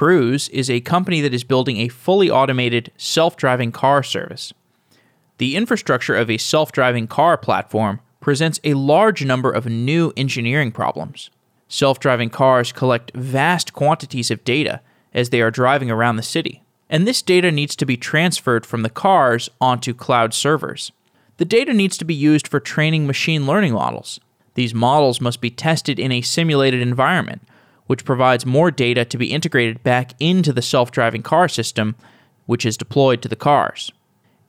[0.00, 4.50] Cruise is a company that is building a fully automated self driving car service.
[5.36, 10.72] The infrastructure of a self driving car platform presents a large number of new engineering
[10.72, 11.28] problems.
[11.68, 14.80] Self driving cars collect vast quantities of data
[15.12, 18.80] as they are driving around the city, and this data needs to be transferred from
[18.80, 20.92] the cars onto cloud servers.
[21.36, 24.18] The data needs to be used for training machine learning models.
[24.54, 27.42] These models must be tested in a simulated environment
[27.90, 31.96] which provides more data to be integrated back into the self driving car system,
[32.46, 33.90] which is deployed to the cars.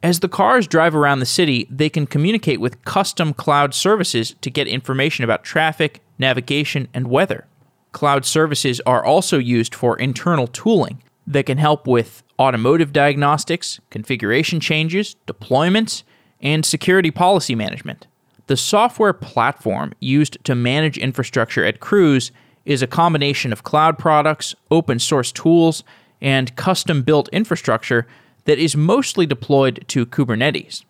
[0.03, 4.51] As the cars drive around the city, they can communicate with custom cloud services to
[4.51, 7.47] get information about traffic, navigation, and weather.
[7.93, 14.59] Cloud services are also used for internal tooling that can help with automotive diagnostics, configuration
[14.59, 16.03] changes, deployments,
[16.41, 18.05] and security policy management.
[18.45, 22.31] The software platform used to manage infrastructure at Cruise
[22.65, 25.83] is a combination of cloud products, open source tools,
[26.21, 28.07] and custom built infrastructure
[28.45, 30.83] that is mostly deployed to Kubernetes.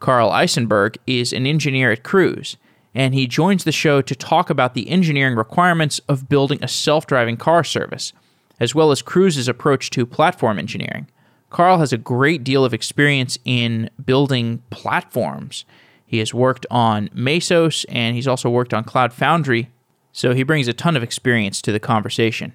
[0.00, 2.56] Karl Isenberg is an engineer at Cruise,
[2.94, 7.06] and he joins the show to talk about the engineering requirements of building a self
[7.06, 8.12] driving car service,
[8.60, 11.08] as well as Cruise's approach to platform engineering.
[11.50, 15.64] Karl has a great deal of experience in building platforms.
[16.04, 19.70] He has worked on Mesos and he's also worked on Cloud Foundry
[20.18, 22.52] so he brings a ton of experience to the conversation.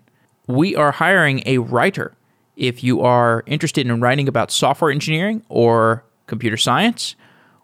[0.47, 2.13] We are hiring a writer.
[2.57, 7.15] If you are interested in writing about software engineering or computer science,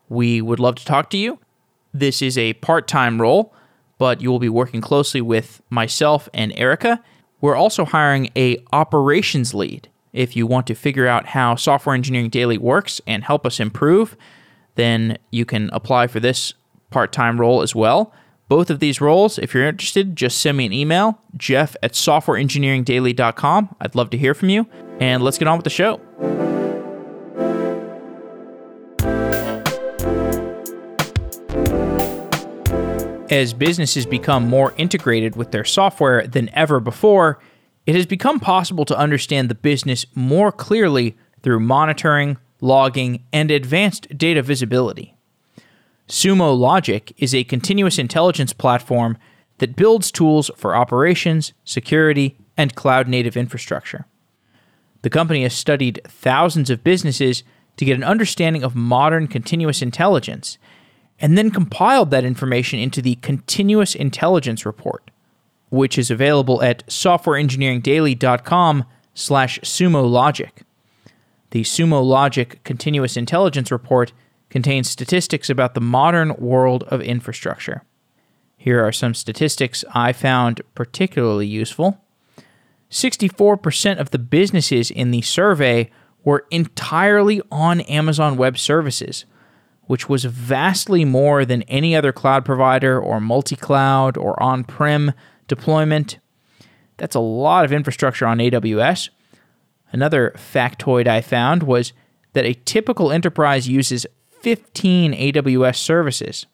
[0.08, 1.38] we would love to talk to you.
[1.94, 3.54] This is a part time role,
[3.98, 7.04] but you will be working closely with myself and Erica.
[7.42, 9.90] We're also hiring a operations lead.
[10.14, 14.16] If you want to figure out how Software Engineering Daily works and help us improve,
[14.76, 16.54] then you can apply for this
[16.90, 18.14] part time role as well.
[18.50, 23.76] Both of these roles, if you're interested, just send me an email, jeff at softwareengineeringdaily.com.
[23.80, 24.68] I'd love to hear from you.
[25.00, 26.02] And let's get on with the show.
[33.30, 37.40] As businesses become more integrated with their software than ever before,
[37.86, 44.18] it has become possible to understand the business more clearly through monitoring, logging, and advanced
[44.18, 45.19] data visibility.
[46.10, 49.16] Sumo Logic is a continuous intelligence platform
[49.60, 54.08] that builds tools for operations, security, and cloud native infrastructure.
[55.04, 57.44] The company has studied thousands of businesses
[57.78, 60.58] to get an understanding of modern continuous intelligence
[61.20, 65.12] and then compiled that information into the Continuous Intelligence Report,
[65.70, 68.84] which is available at softwareengineeringdaily.com
[69.14, 70.64] slash sumo logic.
[71.52, 74.12] The Sumo Logic Continuous Intelligence Report
[74.50, 77.84] contains statistics about the modern world of infrastructure.
[78.58, 82.04] Here are some statistics I found particularly useful.
[82.92, 85.90] 64% of the businesses in the survey
[86.24, 89.26] were entirely on Amazon Web Services,
[89.84, 95.14] which was vastly more than any other cloud provider or multi cloud or on prem
[95.48, 96.20] deployment.
[96.98, 99.10] That's a lot of infrastructure on AWS.
[99.92, 101.94] Another factoid I found was
[102.34, 104.06] that a typical enterprise uses
[104.42, 106.46] 15 AWS services,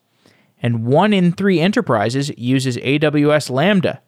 [0.61, 4.01] and one in three enterprises uses AWS Lambda.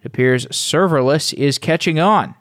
[0.00, 2.34] It appears serverless is catching on.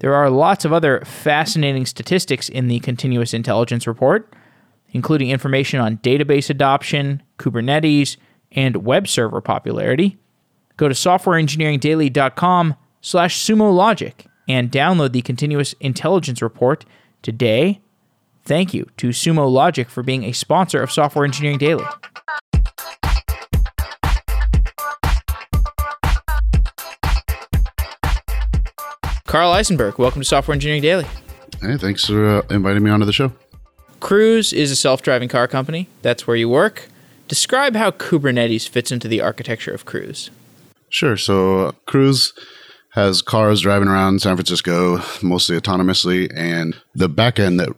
[0.00, 4.34] There are lots of other fascinating statistics in the Continuous Intelligence Report,
[4.90, 8.16] including information on database adoption, Kubernetes,
[8.50, 10.18] and web server popularity.
[10.76, 16.84] Go to softwareengineeringdaily.com slash sumologic and download the Continuous Intelligence Report
[17.22, 17.80] today
[18.44, 21.84] Thank you to Sumo Logic for being a sponsor of Software Engineering Daily.
[29.26, 31.06] Karl Isenberg, welcome to Software Engineering Daily.
[31.60, 33.32] Hey, thanks for uh, inviting me onto the show.
[34.00, 35.88] Cruise is a self driving car company.
[36.02, 36.88] That's where you work.
[37.28, 40.30] Describe how Kubernetes fits into the architecture of Cruise.
[40.90, 41.16] Sure.
[41.16, 42.34] So, uh, Cruise
[42.90, 47.70] has cars driving around San Francisco mostly autonomously, and the backend that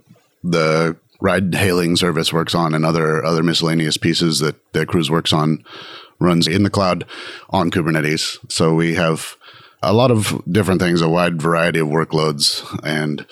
[0.44, 5.32] the ride hailing service works on and other other miscellaneous pieces that that Cruise works
[5.32, 5.64] on
[6.20, 7.04] runs in the cloud
[7.50, 8.38] on Kubernetes.
[8.52, 9.36] So we have
[9.82, 13.26] a lot of different things, a wide variety of workloads, and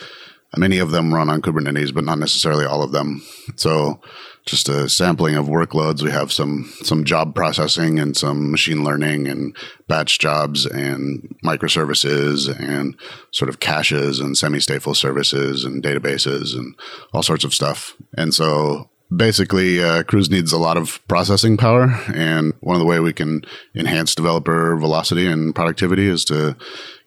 [0.56, 3.22] many of them run on Kubernetes, but not necessarily all of them.
[3.56, 4.00] So
[4.44, 6.02] just a sampling of workloads.
[6.02, 9.56] We have some some job processing and some machine learning and
[9.88, 12.96] batch jobs and microservices and
[13.30, 16.74] sort of caches and semi-stateful services and databases and
[17.12, 17.94] all sorts of stuff.
[18.16, 22.86] And so basically uh, cruise needs a lot of processing power and one of the
[22.86, 23.44] way we can
[23.74, 26.56] enhance developer velocity and productivity is to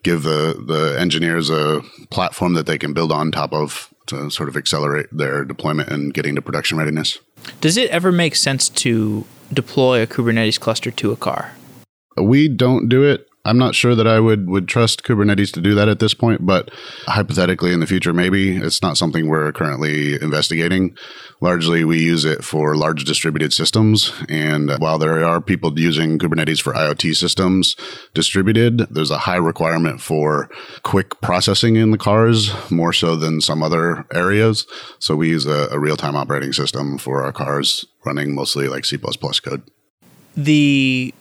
[0.04, 4.50] give the the engineers a platform that they can build on top of to sort
[4.50, 7.18] of accelerate their deployment and getting to production readiness.
[7.62, 11.54] Does it ever make sense to deploy a Kubernetes cluster to a car?
[12.18, 13.28] We don't do it.
[13.46, 16.46] I'm not sure that I would would trust Kubernetes to do that at this point,
[16.46, 16.72] but
[17.06, 20.98] hypothetically in the future, maybe it's not something we're currently investigating.
[21.42, 26.62] Largely, we use it for large distributed systems, and while there are people using Kubernetes
[26.62, 27.76] for IoT systems
[28.14, 30.50] distributed, there's a high requirement for
[30.84, 34.66] quick processing in the cars, more so than some other areas.
[35.00, 38.86] So we use a, a real time operating system for our cars running mostly like
[38.86, 39.64] C code.
[40.36, 41.14] The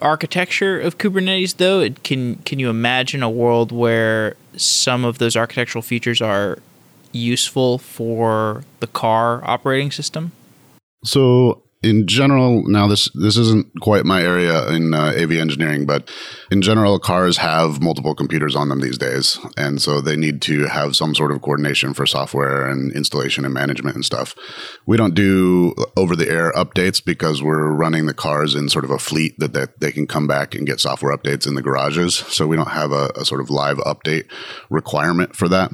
[0.00, 5.36] architecture of Kubernetes, though, it can can you imagine a world where some of those
[5.36, 6.58] architectural features are
[7.12, 10.32] useful for the car operating system?
[11.04, 16.10] So in general, now this this isn't quite my area in uh, AV engineering, but
[16.50, 20.66] in general, cars have multiple computers on them these days, and so they need to
[20.66, 24.34] have some sort of coordination for software and installation and management and stuff.
[24.84, 28.90] We don't do over the air updates because we're running the cars in sort of
[28.90, 32.16] a fleet that, that they can come back and get software updates in the garages.
[32.16, 34.28] So we don't have a, a sort of live update
[34.70, 35.70] requirement for that.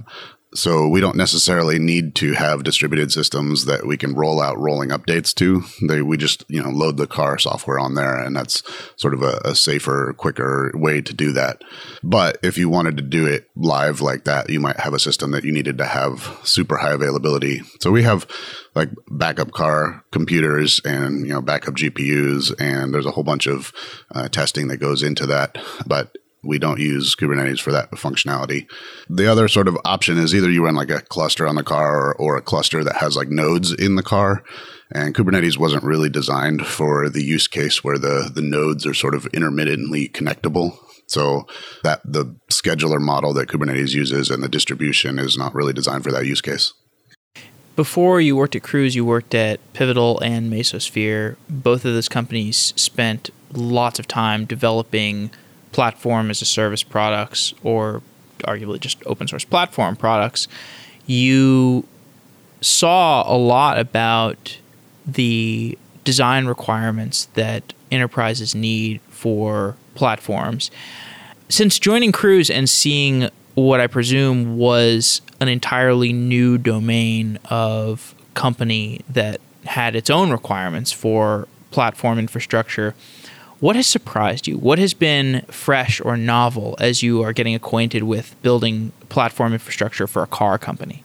[0.55, 4.91] So we don't necessarily need to have distributed systems that we can roll out rolling
[4.91, 5.63] updates to.
[5.89, 8.63] They we just you know load the car software on there, and that's
[8.97, 11.63] sort of a, a, safer, quicker way to do that.
[12.03, 15.31] But if you wanted to do it live like that, you might have a system
[15.31, 17.63] that you needed to have super high availability.
[17.81, 18.27] So we have
[18.75, 23.73] like backup car computers and you know backup GPUs, and there's a whole bunch of
[24.15, 25.57] uh, testing that goes into that.
[25.87, 28.67] But we don't use Kubernetes for that functionality.
[29.09, 32.09] The other sort of option is either you run like a cluster on the car
[32.09, 34.43] or, or, a cluster that has like nodes in the car.
[34.91, 39.15] And Kubernetes wasn't really designed for the use case where the, the nodes are sort
[39.15, 40.77] of intermittently connectable.
[41.07, 41.47] So
[41.83, 46.13] that the scheduler model that Kubernetes uses and the distribution is not really designed for
[46.13, 46.73] that use case.
[47.77, 51.37] Before you worked at Cruise, you worked at Pivotal and Mesosphere.
[51.49, 55.31] Both of those companies spent lots of time developing
[55.73, 58.03] platform as a service products or
[58.41, 60.49] arguably just open source platform products,
[61.07, 61.85] you
[62.61, 64.59] saw a lot about
[65.07, 70.71] the design requirements that enterprises need for platforms.
[71.49, 79.03] Since joining Cruise and seeing what I presume was an entirely new domain of company
[79.09, 82.95] that had its own requirements for platform infrastructure,
[83.63, 84.59] what has surprised you?
[84.59, 90.09] What has been fresh or novel as you are getting acquainted with building platform infrastructure
[90.09, 91.05] for a car company?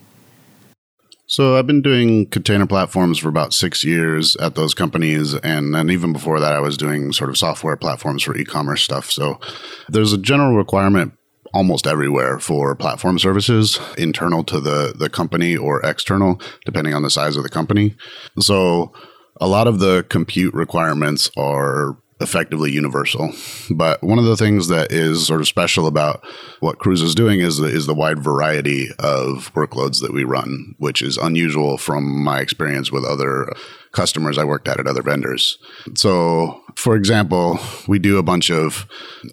[1.27, 5.91] So I've been doing container platforms for about six years at those companies, and then
[5.91, 9.11] even before that, I was doing sort of software platforms for e-commerce stuff.
[9.11, 9.39] So
[9.87, 11.13] there's a general requirement
[11.53, 17.11] almost everywhere for platform services, internal to the the company or external, depending on the
[17.11, 17.95] size of the company.
[18.39, 18.93] So
[19.39, 23.31] a lot of the compute requirements are effectively universal.
[23.69, 26.23] But one of the things that is sort of special about
[26.59, 30.75] what Cruise is doing is the, is the wide variety of workloads that we run,
[30.79, 33.51] which is unusual from my experience with other
[33.91, 35.57] customers I worked at at other vendors.
[35.95, 38.85] So, for example, we do a bunch of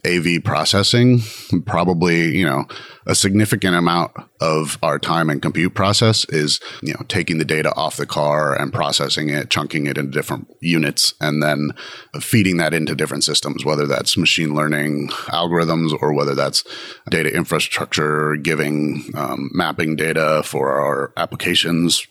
[0.06, 1.20] AV processing,
[1.67, 2.64] probably, you know,
[3.06, 7.70] a significant amount of our time and compute process is, you know, taking the data
[7.77, 11.72] off the car and processing it, chunking it into different units, and then
[12.19, 16.65] feeding that into different systems, whether that's machine learning algorithms or whether that's
[17.10, 22.06] data infrastructure, giving um, mapping data for our applications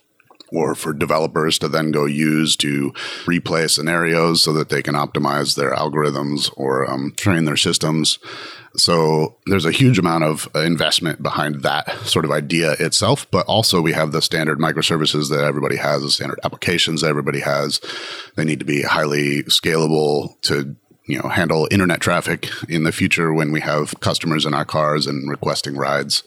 [0.53, 2.91] or for developers to then go use to
[3.25, 8.19] replay scenarios so that they can optimize their algorithms or um, train their systems.
[8.75, 13.81] So there's a huge amount of investment behind that sort of idea itself, but also
[13.81, 17.79] we have the standard microservices that everybody has, the standard applications that everybody has.
[18.35, 23.33] They need to be highly scalable to you know handle internet traffic in the future
[23.33, 26.23] when we have customers in our cars and requesting rides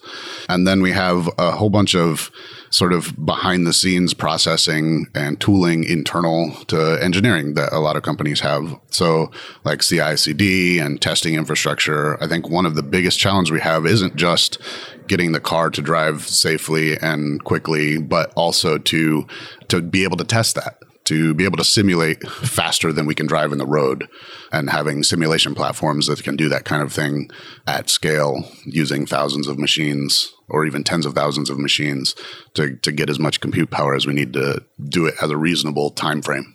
[0.48, 2.30] and then we have a whole bunch of
[2.70, 8.02] sort of behind the scenes processing and tooling internal to engineering that a lot of
[8.02, 8.78] companies have.
[8.90, 9.30] So
[9.64, 14.16] like CI/CD and testing infrastructure I think one of the biggest challenges we have isn't
[14.16, 14.58] just
[15.06, 19.26] getting the car to drive safely and quickly but also to
[19.68, 23.26] to be able to test that to be able to simulate faster than we can
[23.26, 24.08] drive in the road.
[24.52, 27.30] And having simulation platforms that can do that kind of thing
[27.66, 32.14] at scale using thousands of machines or even tens of thousands of machines
[32.54, 35.36] to, to get as much compute power as we need to do it at a
[35.36, 36.54] reasonable time frame.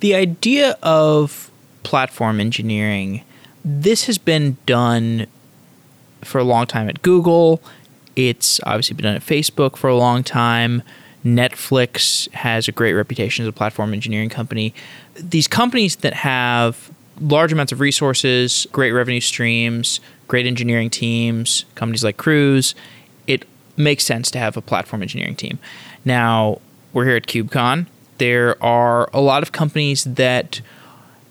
[0.00, 1.50] The idea of
[1.82, 3.22] platform engineering,
[3.64, 5.26] this has been done
[6.22, 7.62] for a long time at Google.
[8.16, 10.82] It's obviously been done at Facebook for a long time.
[11.24, 14.74] Netflix has a great reputation as a platform engineering company.
[15.14, 16.90] These companies that have
[17.20, 22.74] large amounts of resources, great revenue streams, great engineering teams, companies like Cruise,
[23.26, 25.58] it makes sense to have a platform engineering team.
[26.04, 26.60] Now,
[26.92, 27.86] we're here at KubeCon.
[28.18, 30.60] There are a lot of companies that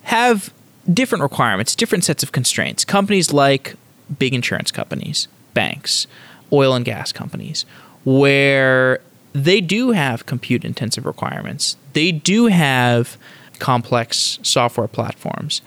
[0.02, 0.52] have
[0.92, 2.84] different requirements, different sets of constraints.
[2.84, 3.74] Companies like
[4.18, 6.06] big insurance companies, banks,
[6.52, 7.64] oil and gas companies,
[8.04, 9.00] where
[9.32, 11.76] they do have compute intensive requirements.
[11.94, 13.16] They do have
[13.58, 15.62] complex software platforms.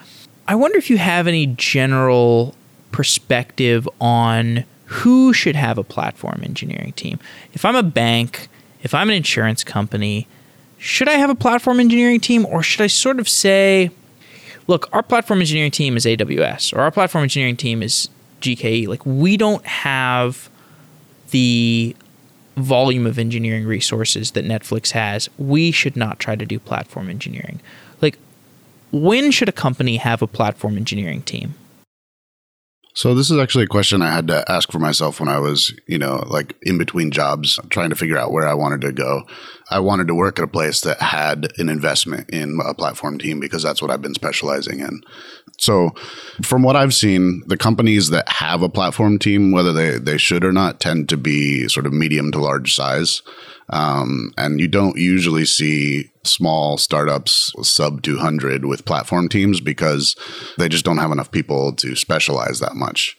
[0.47, 2.55] I wonder if you have any general
[2.91, 7.19] perspective on who should have a platform engineering team.
[7.53, 8.47] If I'm a bank,
[8.81, 10.27] if I'm an insurance company,
[10.77, 13.91] should I have a platform engineering team or should I sort of say,
[14.67, 18.09] look, our platform engineering team is AWS or our platform engineering team is
[18.41, 18.87] GKE?
[18.87, 20.49] Like, we don't have
[21.31, 21.95] the
[22.57, 25.29] volume of engineering resources that Netflix has.
[25.37, 27.61] We should not try to do platform engineering.
[28.01, 28.17] Like,
[28.91, 31.53] when should a company have a platform engineering team?
[32.97, 35.71] So this is actually a question I had to ask for myself when I was,
[35.85, 39.21] you know, like in between jobs trying to figure out where I wanted to go.
[39.69, 43.39] I wanted to work at a place that had an investment in a platform team
[43.39, 45.03] because that's what I've been specializing in.
[45.59, 45.91] So
[46.41, 50.43] from what I've seen, the companies that have a platform team, whether they, they should
[50.43, 53.21] or not, tend to be sort of medium to large size.
[53.69, 60.15] Um, and you don't usually see small startups sub 200 with platform teams because
[60.57, 63.17] they just don't have enough people to specialize that much.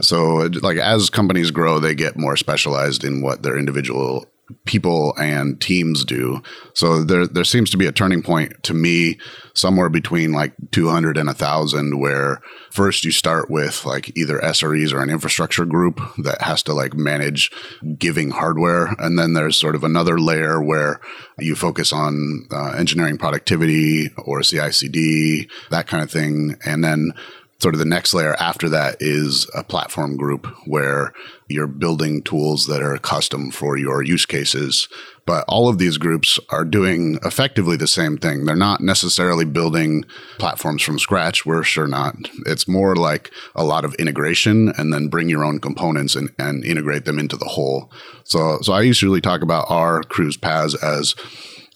[0.00, 4.26] So, like as companies grow, they get more specialized in what their individual
[4.64, 6.42] people and teams do.
[6.74, 9.18] So there there seems to be a turning point to me
[9.54, 12.40] somewhere between like 200 and 1000 where
[12.70, 16.94] first you start with like either SREs or an infrastructure group that has to like
[16.94, 17.50] manage
[17.98, 21.00] giving hardware and then there's sort of another layer where
[21.38, 27.12] you focus on uh, engineering productivity or CI/CD that kind of thing and then
[27.60, 31.12] sort of the next layer after that is a platform group where
[31.48, 34.88] you're building tools that are custom for your use cases.
[35.26, 38.44] But all of these groups are doing effectively the same thing.
[38.44, 40.04] They're not necessarily building
[40.38, 41.44] platforms from scratch.
[41.44, 42.16] We're sure not.
[42.46, 46.64] It's more like a lot of integration and then bring your own components and, and
[46.64, 47.92] integrate them into the whole.
[48.24, 51.14] So, so I usually talk about our cruise PaaS as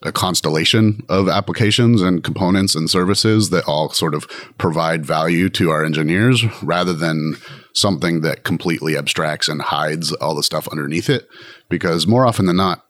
[0.04, 5.70] a constellation of applications and components and services that all sort of provide value to
[5.70, 7.37] our engineers rather than
[7.73, 11.28] something that completely abstracts and hides all the stuff underneath it.
[11.68, 12.87] Because more often than not,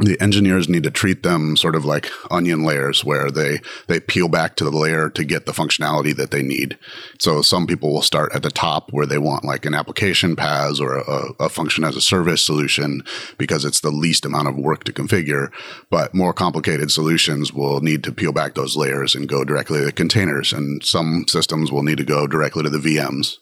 [0.00, 4.28] the engineers need to treat them sort of like onion layers where they they peel
[4.28, 6.76] back to the layer to get the functionality that they need.
[7.20, 10.80] So some people will start at the top where they want like an application PaaS
[10.80, 13.02] or a, a function as a service solution
[13.38, 15.52] because it's the least amount of work to configure.
[15.90, 19.84] But more complicated solutions will need to peel back those layers and go directly to
[19.84, 20.52] the containers.
[20.52, 23.38] And some systems will need to go directly to the vms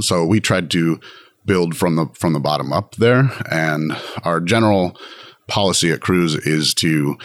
[0.00, 1.00] so we tried to
[1.44, 3.30] build from the from the bottom up there.
[3.50, 4.96] And our general
[5.48, 7.16] policy at Cruise is to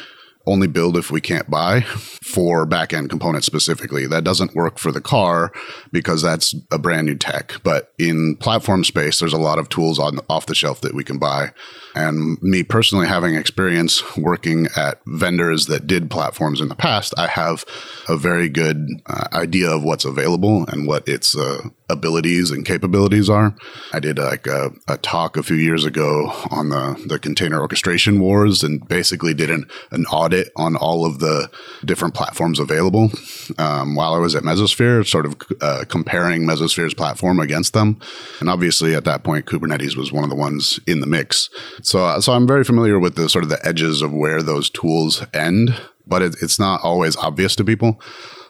[0.49, 4.07] only build if we can't buy for back end components specifically.
[4.07, 5.51] That doesn't work for the car
[5.91, 7.53] because that's a brand new tech.
[7.63, 11.03] But in platform space, there's a lot of tools on off the shelf that we
[11.03, 11.51] can buy.
[11.95, 17.27] And me personally, having experience working at vendors that did platforms in the past, I
[17.27, 17.63] have
[18.07, 23.29] a very good uh, idea of what's available and what its uh, abilities and capabilities
[23.29, 23.55] are.
[23.91, 28.19] I did like a, a, talk a few years ago on the, the container orchestration
[28.19, 31.50] wars and basically did an, an audit on all of the
[31.84, 33.12] different platforms available
[33.58, 38.00] um, while I was at Mesosphere, sort of uh, comparing Mesosphere's platform against them.
[38.39, 41.50] And obviously at that point, Kubernetes was one of the ones in the mix.
[41.81, 45.25] So, so I'm very familiar with the sort of the edges of where those tools
[45.34, 48.00] end, but it, it's not always obvious to people.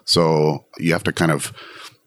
[0.06, 1.54] So you have to kind of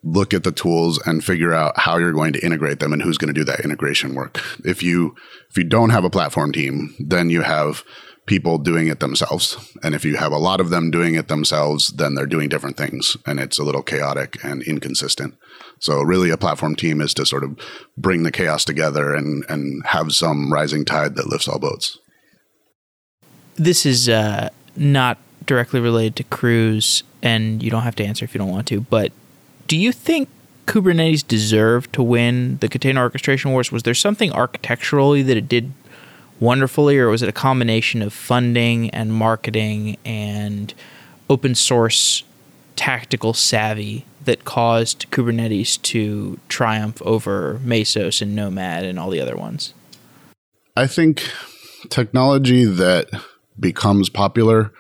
[0.03, 3.19] look at the tools and figure out how you're going to integrate them and who's
[3.19, 4.41] going to do that integration work.
[4.65, 5.15] If you
[5.51, 7.85] if you don't have a platform team, then you have
[8.27, 9.57] people doing it themselves.
[9.83, 12.77] And if you have a lot of them doing it themselves, then they're doing different
[12.77, 15.35] things and it's a little chaotic and inconsistent.
[15.81, 17.59] So really a platform team is to sort of
[17.97, 21.99] bring the chaos together and and have some rising tide that lifts all boats.
[23.57, 28.35] This is uh, not directly related to Cruise and you don't have to answer if
[28.35, 29.13] you don't want to, but
[29.67, 30.29] do you think
[30.67, 33.73] Kubernetes deserved to win the container orchestration wars?
[33.73, 35.73] Was there something architecturally that it did
[36.41, 40.75] wonderfully, or was it a combination of funding and marketing and
[41.31, 42.25] open source
[42.75, 49.37] tactical savvy that caused Kubernetes to triumph over Mesos and Nomad and all the other
[49.37, 49.73] ones?
[50.77, 51.23] I think
[51.91, 53.11] technology that
[53.59, 54.73] becomes popular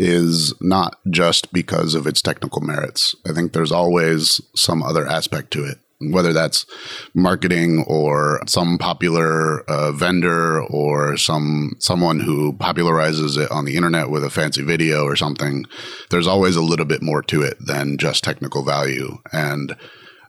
[0.00, 3.16] is not just because of its technical merits.
[3.28, 6.64] I think there's always some other aspect to it whether that's
[7.12, 14.08] marketing or some popular uh, vendor or some someone who popularizes it on the internet
[14.08, 15.64] with a fancy video or something
[16.10, 19.74] there's always a little bit more to it than just technical value and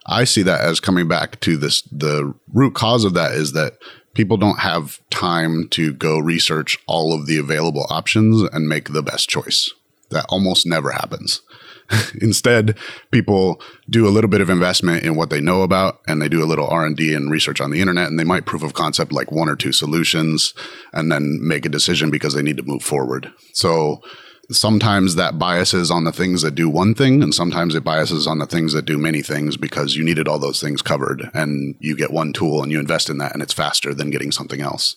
[0.07, 3.77] i see that as coming back to this the root cause of that is that
[4.13, 9.03] people don't have time to go research all of the available options and make the
[9.03, 9.71] best choice
[10.09, 11.41] that almost never happens
[12.21, 12.77] Instead,
[13.11, 16.43] people do a little bit of investment in what they know about and they do
[16.43, 19.31] a little R&D and research on the internet and they might proof of concept like
[19.31, 20.53] one or two solutions
[20.93, 23.31] and then make a decision because they need to move forward.
[23.53, 24.01] So
[24.51, 28.39] sometimes that biases on the things that do one thing and sometimes it biases on
[28.39, 31.95] the things that do many things because you needed all those things covered and you
[31.95, 34.95] get one tool and you invest in that and it's faster than getting something else.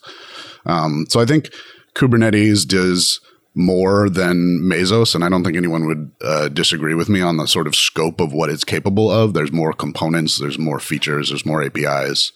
[0.65, 1.53] Um, so I think
[1.95, 3.21] Kubernetes does
[3.55, 7.47] more than Mesos, and I don't think anyone would uh, disagree with me on the
[7.47, 9.35] sort of scope of what it's capable of.
[9.35, 12.33] There's more components, there's more features, there's more APIs.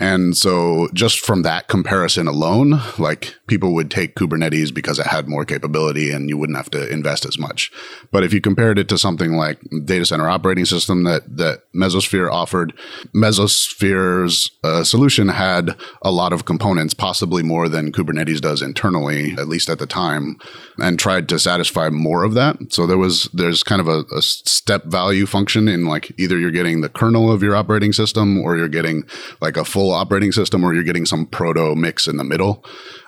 [0.00, 5.28] And so, just from that comparison alone, like people would take Kubernetes because it had
[5.28, 7.72] more capability and you wouldn't have to invest as much.
[8.12, 12.30] But if you compared it to something like data center operating system that, that Mesosphere
[12.30, 12.74] offered,
[13.12, 19.48] Mesosphere's uh, solution had a lot of components, possibly more than Kubernetes does internally, at
[19.48, 20.36] least at the time,
[20.78, 22.72] and tried to satisfy more of that.
[22.72, 26.52] So there was, there's kind of a, a step value function in like either you're
[26.52, 29.04] getting the kernel of your operating system or you're getting
[29.40, 32.64] like a full full operating system or you're getting some proto mix in the middle.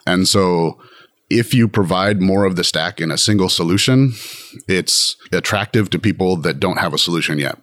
[0.06, 0.80] And so
[1.28, 4.12] if you provide more of the stack in a single solution,
[4.66, 7.58] it's attractive to people that don't have a solution yet.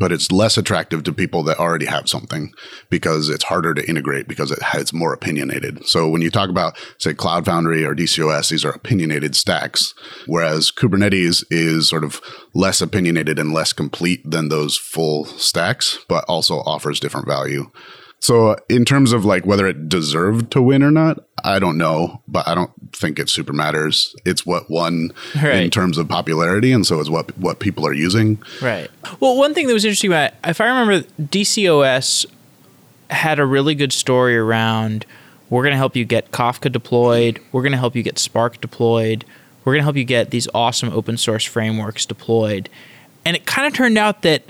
[0.00, 2.52] But it's less attractive to people that already have something
[2.90, 5.86] because it's harder to integrate because it, it's more opinionated.
[5.86, 9.94] So when you talk about, say, Cloud Foundry or DCOS, these are opinionated stacks,
[10.26, 12.20] whereas Kubernetes is sort of
[12.52, 17.70] less opinionated and less complete than those full stacks, but also offers different value.
[18.20, 22.22] So, in terms of like whether it deserved to win or not, I don't know,
[22.26, 24.16] but I don't think it super matters.
[24.24, 25.62] It's what won right.
[25.62, 28.42] in terms of popularity, and so it's what what people are using.
[28.60, 28.90] Right.
[29.20, 32.26] Well, one thing that was interesting about, if I remember, DCOS
[33.10, 35.06] had a really good story around.
[35.48, 37.40] We're going to help you get Kafka deployed.
[37.52, 39.24] We're going to help you get Spark deployed.
[39.64, 42.68] We're going to help you get these awesome open source frameworks deployed.
[43.24, 44.42] And it kind of turned out that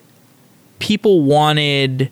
[0.78, 2.10] people wanted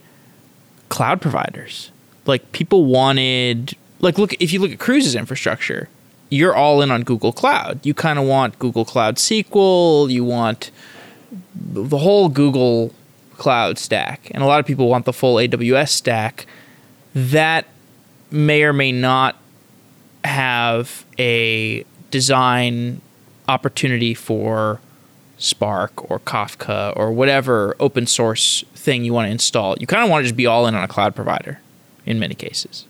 [0.94, 1.90] cloud providers.
[2.24, 5.88] Like people wanted like look if you look at Cruise's infrastructure,
[6.30, 7.84] you're all in on Google Cloud.
[7.84, 10.70] You kind of want Google Cloud SQL, you want
[11.52, 12.94] the whole Google
[13.38, 14.30] Cloud stack.
[14.30, 16.46] And a lot of people want the full AWS stack.
[17.12, 17.66] That
[18.30, 19.34] may or may not
[20.24, 23.00] have a design
[23.48, 24.80] opportunity for
[25.38, 29.76] Spark or Kafka or whatever open source thing you want to install.
[29.78, 31.60] You kind of want to just be all in on a cloud provider
[32.06, 32.86] in many cases.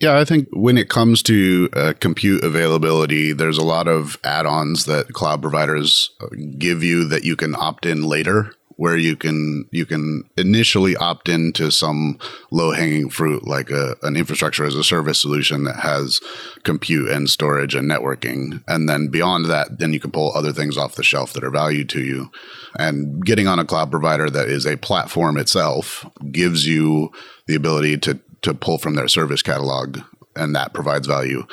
[0.00, 4.46] Yeah, I think when it comes to uh, compute availability, there's a lot of add
[4.46, 9.16] ons that cloud providers uh, give you that you can opt in later where you
[9.16, 12.16] can you can initially opt into some
[12.52, 16.20] low hanging fruit like a, an infrastructure as a service solution that has
[16.62, 20.78] compute and storage and networking, and then beyond that, then you can pull other things
[20.78, 22.30] off the shelf that are valued to you.
[22.78, 27.10] And getting on a cloud provider that is a platform itself gives you
[27.46, 29.98] the ability to to pull from their service catalog,
[30.36, 31.44] and that provides value.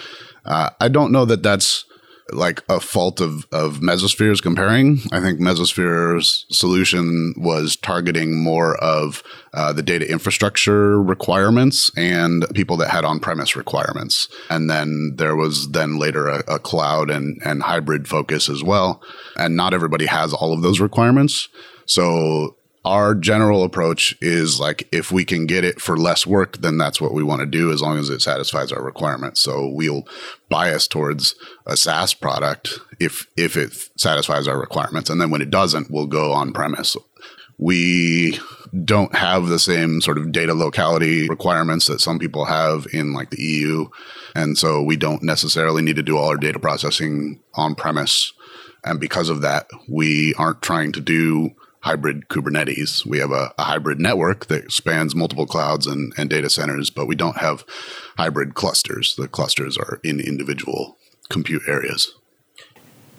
[0.45, 1.85] Uh, I don't know that that's
[2.31, 4.99] like a fault of of Mesosphere's comparing.
[5.11, 12.77] I think Mesosphere's solution was targeting more of uh, the data infrastructure requirements and people
[12.77, 17.39] that had on premise requirements, and then there was then later a, a cloud and
[17.45, 19.01] and hybrid focus as well.
[19.37, 21.49] And not everybody has all of those requirements.
[21.85, 26.77] So our general approach is like if we can get it for less work then
[26.77, 29.41] that's what we want to do as long as it satisfies our requirements.
[29.41, 30.07] So we'll
[30.49, 35.09] bias towards a saas product if if it satisfies our requirements.
[35.09, 36.95] And then when it doesn't we'll go on premise.
[37.57, 38.37] We
[38.83, 43.31] don't have the same sort of data locality requirements that some people have in like
[43.31, 43.87] the EU
[44.35, 48.33] and so we don't necessarily need to do all our data processing on premise.
[48.83, 53.05] And because of that we aren't trying to do hybrid Kubernetes.
[53.05, 57.05] We have a, a, hybrid network that spans multiple clouds and, and data centers, but
[57.05, 57.63] we don't have
[58.17, 59.15] hybrid clusters.
[59.15, 60.97] The clusters are in individual
[61.29, 62.11] compute areas.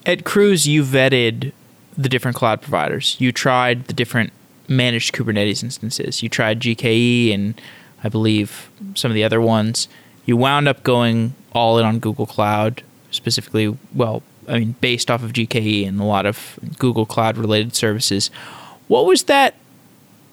[0.05, 1.53] At Cruise, you vetted
[1.97, 3.17] the different cloud providers.
[3.21, 4.33] You tried the different
[4.69, 6.21] managed Kubernetes instances.
[6.21, 7.61] You tried GKE and
[8.03, 9.87] I believe some of the other ones.
[10.25, 15.23] You wound up going all in on Google Cloud, specifically, well, I mean, based off
[15.23, 18.31] of GKE and a lot of Google Cloud related services.
[18.89, 19.55] What was that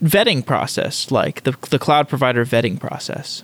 [0.04, 3.43] vetting process like, the, the cloud provider vetting process?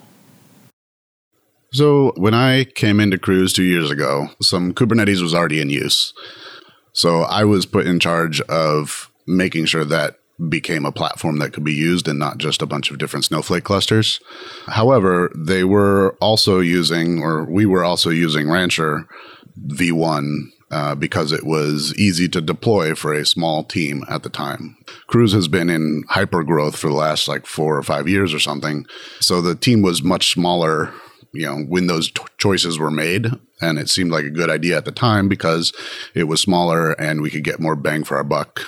[1.71, 6.13] So, when I came into Cruise two years ago, some Kubernetes was already in use.
[6.93, 10.15] So, I was put in charge of making sure that
[10.47, 13.65] became a platform that could be used and not just a bunch of different Snowflake
[13.65, 14.19] clusters.
[14.67, 19.05] However, they were also using, or we were also using Rancher
[19.67, 24.77] V1 uh, because it was easy to deploy for a small team at the time.
[25.07, 28.39] Cruise has been in hyper growth for the last like four or five years or
[28.39, 28.85] something.
[29.19, 30.93] So the team was much smaller,
[31.33, 33.27] you know, when those t- choices were made.
[33.61, 35.73] And it seemed like a good idea at the time because
[36.13, 38.61] it was smaller and we could get more bang for our buck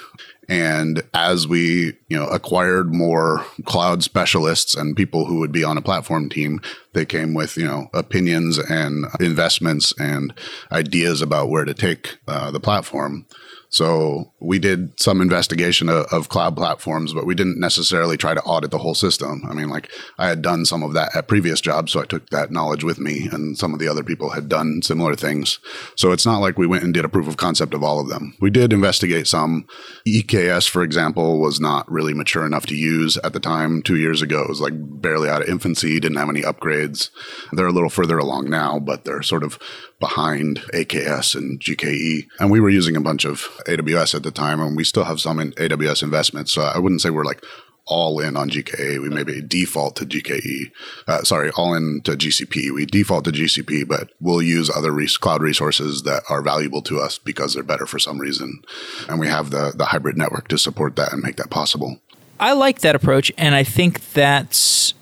[0.52, 5.78] and as we, you know, acquired more cloud specialists and people who would be on
[5.78, 6.60] a platform team,
[6.92, 10.34] they came with, you know, opinions and investments and
[10.70, 13.26] ideas about where to take uh, the platform.
[13.72, 18.42] So we did some investigation of, of, cloud platforms, but we didn't necessarily try to
[18.42, 19.44] audit the whole system.
[19.50, 22.30] I mean, like I had done some of that at previous jobs, so I took
[22.30, 25.60] that knowledge with me, and some of the other people had done similar things.
[25.96, 28.10] So it's not like we went and did a proof of concept of all of
[28.10, 28.36] them.
[28.42, 29.66] We did investigate some.
[30.06, 33.82] EKS, for example, was not really mature enough to use at the time.
[33.82, 37.10] Two years ago, it was like barely out of infancy, didn't have any upgrades.
[37.54, 39.58] They're a little further along now, but they're sort of
[40.02, 42.28] behind AKS and GKE.
[42.42, 45.22] And we were using a bunch of AWS at the time, and we still have
[45.22, 46.52] some in AWS investments.
[46.52, 47.42] So I wouldn't say we're like
[47.86, 49.02] all in on GKE.
[49.02, 50.72] We maybe default to GKE.
[51.08, 52.72] Uh, sorry, all in to GCP.
[52.74, 57.00] We default to GCP, but we'll use other res- cloud resources that are valuable to
[57.00, 58.62] us because they're better for some reason.
[59.08, 62.00] And we have the the hybrid network to support that and make that possible.
[62.40, 64.96] I like that approach, and I think that's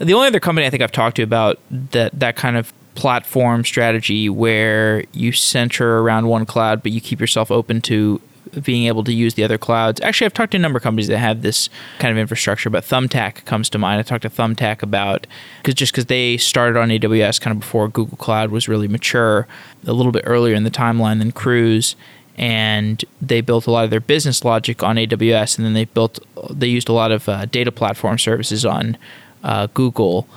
[0.00, 3.64] the only other company I think I've talked to about that that kind of platform
[3.64, 8.20] strategy where you center around one cloud, but you keep yourself open to
[8.62, 10.02] being able to use the other clouds.
[10.02, 12.84] Actually, I've talked to a number of companies that have this kind of infrastructure, but
[12.84, 14.00] Thumbtack comes to mind.
[14.00, 15.26] I talked to Thumbtack about
[15.62, 19.48] because just because they started on AWS kind of before Google Cloud was really mature,
[19.86, 21.96] a little bit earlier in the timeline than Cruise.
[22.36, 26.18] And they built a lot of their business logic on AWS, and then they built
[26.50, 28.98] they used a lot of uh, data platform services on
[29.42, 30.28] uh, Google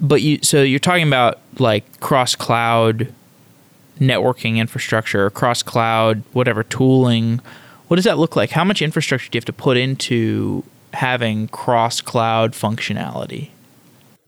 [0.00, 3.12] but you so you're talking about like cross cloud
[4.00, 7.40] networking infrastructure, cross cloud, whatever tooling.
[7.88, 8.50] What does that look like?
[8.50, 13.50] How much infrastructure do you have to put into having cross cloud functionality?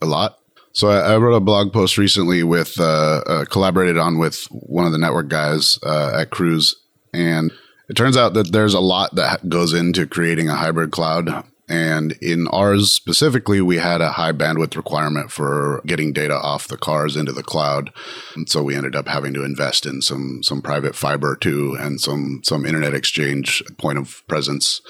[0.00, 0.38] A lot.
[0.72, 4.86] So I, I, wrote a blog post recently with uh, uh, collaborated on with one
[4.86, 6.76] of the network guys uh, at Cruise,
[7.12, 7.52] and
[7.90, 11.44] it turns out that there's a lot that goes into creating a hybrid cloud.
[11.68, 16.76] And in ours specifically, we had a high bandwidth requirement for getting data off the
[16.76, 17.92] cars into the cloud.
[18.34, 22.00] And so we ended up having to invest in some some private fiber too and
[22.00, 24.80] some some internet exchange point of presence.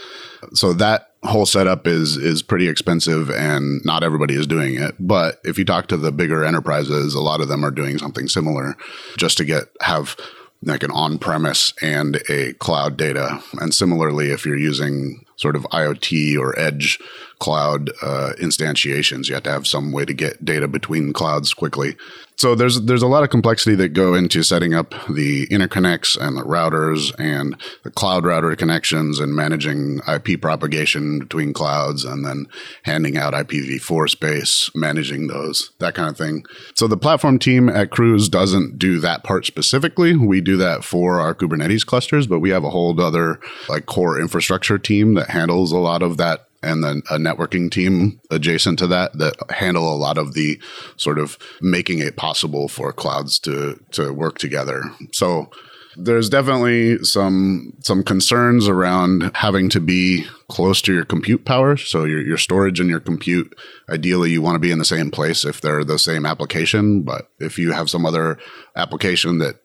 [0.54, 5.38] So that whole setup is is pretty expensive and not everybody is doing it but
[5.44, 8.76] if you talk to the bigger enterprises a lot of them are doing something similar
[9.16, 10.16] just to get have
[10.64, 16.38] like an on-premise and a cloud data and similarly if you're using sort of IoT
[16.38, 16.98] or edge
[17.40, 19.28] cloud uh, instantiations.
[19.28, 21.96] You have to have some way to get data between clouds quickly.
[22.42, 26.36] So there's there's a lot of complexity that go into setting up the interconnects and
[26.36, 32.46] the routers and the cloud router connections and managing IP propagation between clouds and then
[32.82, 36.44] handing out IPv4 space, managing those, that kind of thing.
[36.74, 40.16] So the platform team at Cruise doesn't do that part specifically.
[40.16, 44.20] We do that for our Kubernetes clusters, but we have a whole other like core
[44.20, 48.86] infrastructure team that handles a lot of that and then a networking team adjacent to
[48.86, 50.60] that that handle a lot of the
[50.96, 54.84] sort of making it possible for clouds to to work together.
[55.12, 55.50] So
[55.96, 61.76] there's definitely some some concerns around having to be close to your compute power.
[61.76, 63.54] So your your storage and your compute,
[63.90, 67.02] ideally you want to be in the same place if they're the same application.
[67.02, 68.38] But if you have some other
[68.76, 69.56] application that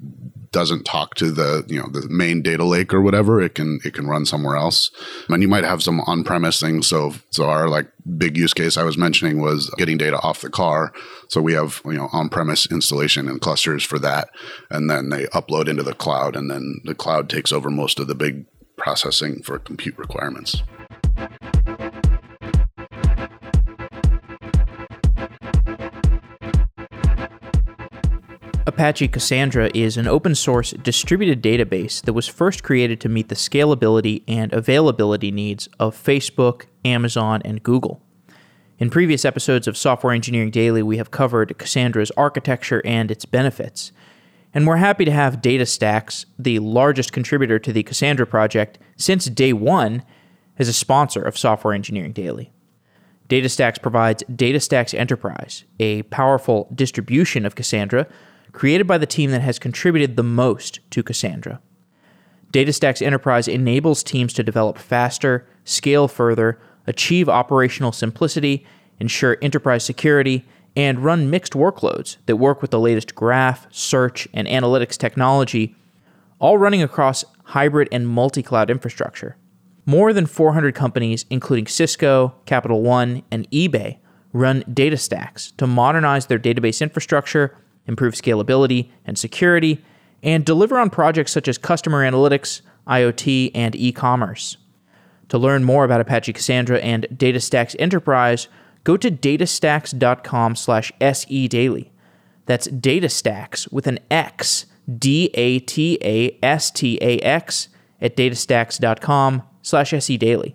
[0.52, 3.94] doesn't talk to the you know the main data lake or whatever it can it
[3.94, 4.92] can run somewhere else.
[5.30, 6.88] And you might have some on-premise things.
[6.88, 10.50] So so our like big use case i was mentioning was getting data off the
[10.50, 10.94] car.
[11.28, 14.30] So we have you know on-premise installation and clusters for that.
[14.70, 18.08] And then they upload into the cloud and then the cloud takes over most of
[18.08, 18.46] the big
[18.78, 20.62] processing for compute requirements
[28.68, 33.36] Apache Cassandra is an open source distributed database that was first created to meet the
[33.36, 38.02] scalability and availability needs of Facebook, Amazon, and Google.
[38.78, 43.94] In previous episodes of Software Engineering Daily, we have covered Cassandra's architecture and its benefits.
[44.54, 49.54] And we're happy to have DataStax, the largest contributor to the Cassandra project since day
[49.54, 50.04] one,
[50.60, 52.52] as a sponsor of Software Engineering Daily.
[53.30, 58.08] DataStax provides DataStax Enterprise, a powerful distribution of Cassandra
[58.58, 61.62] created by the team that has contributed the most to Cassandra.
[62.52, 68.66] DataStax Enterprise enables teams to develop faster, scale further, achieve operational simplicity,
[69.00, 70.44] ensure enterprise security,
[70.76, 75.76] and run mixed workloads that work with the latest graph, search, and analytics technology,
[76.40, 79.38] all running across hybrid and multi cloud infrastructure.
[79.86, 84.00] More than 400 companies, including Cisco, Capital One, and eBay,
[84.34, 87.56] run DataStax to modernize their database infrastructure
[87.88, 89.84] improve scalability and security,
[90.24, 94.58] and deliver on projects such as customer analytics, IoT, and e commerce.
[95.30, 98.48] To learn more about Apache Cassandra and DataStax Enterprise,
[98.84, 101.90] go to datastax.com slash sedaily.
[102.46, 104.66] That's DataStax with an X,
[104.98, 107.68] D A T A S T A X,
[108.00, 110.54] at datastax.com slash sedaily.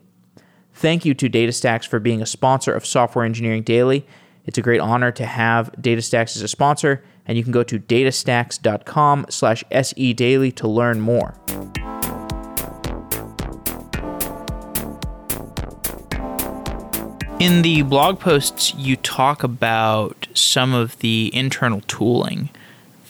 [0.74, 4.06] Thank you to DataStax for being a sponsor of Software Engineering Daily.
[4.46, 7.78] It's a great honor to have DataStax as a sponsor, and you can go to
[7.78, 11.32] datastax.com slash sedaily to learn more.
[17.40, 22.50] In the blog posts, you talk about some of the internal tooling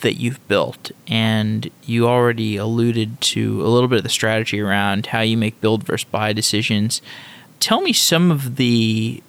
[0.03, 5.07] that you've built, and you already alluded to a little bit of the strategy around
[5.07, 7.03] how you make build versus buy decisions.
[7.59, 9.21] Tell me some of the,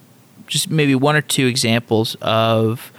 [0.45, 2.91] just maybe one or two examples of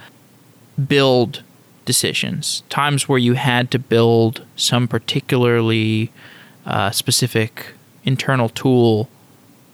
[0.89, 1.41] build
[1.85, 6.11] decisions, times where you had to build some particularly
[6.65, 7.67] uh, specific
[8.03, 9.09] internal tool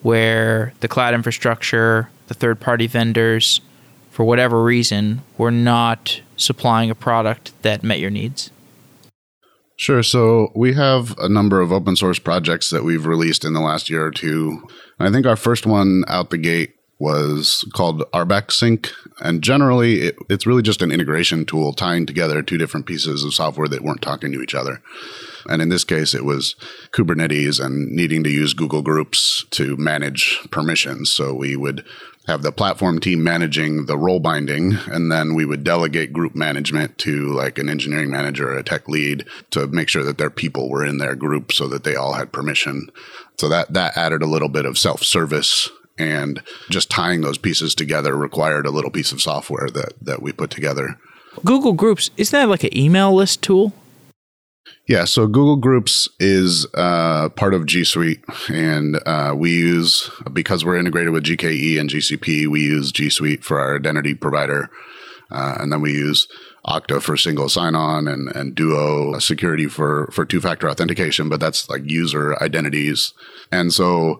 [0.01, 3.61] where the cloud infrastructure, the third party vendors,
[4.09, 8.51] for whatever reason, were not supplying a product that met your needs?
[9.77, 10.03] Sure.
[10.03, 13.89] So we have a number of open source projects that we've released in the last
[13.89, 14.67] year or two.
[14.99, 18.91] I think our first one out the gate was called RBAC Sync.
[19.19, 23.33] And generally, it, it's really just an integration tool tying together two different pieces of
[23.33, 24.81] software that weren't talking to each other.
[25.49, 26.55] And in this case, it was
[26.91, 31.11] Kubernetes and needing to use Google Groups to manage permissions.
[31.11, 31.83] So we would
[32.27, 36.99] have the platform team managing the role binding, and then we would delegate group management
[36.99, 40.69] to like an engineering manager or a tech lead to make sure that their people
[40.69, 42.91] were in their group so that they all had permission.
[43.39, 45.67] So that that added a little bit of self service
[46.01, 50.31] and just tying those pieces together required a little piece of software that that we
[50.31, 50.97] put together.
[51.45, 53.73] Google Groups isn't that like an email list tool?
[54.87, 60.65] Yeah, so Google Groups is uh, part of G Suite, and uh, we use because
[60.65, 62.47] we're integrated with GKE and GCP.
[62.47, 64.69] We use G Suite for our identity provider,
[65.29, 66.27] uh, and then we use
[66.65, 71.29] Okta for single sign-on and, and Duo security for for two-factor authentication.
[71.29, 73.13] But that's like user identities,
[73.51, 74.19] and so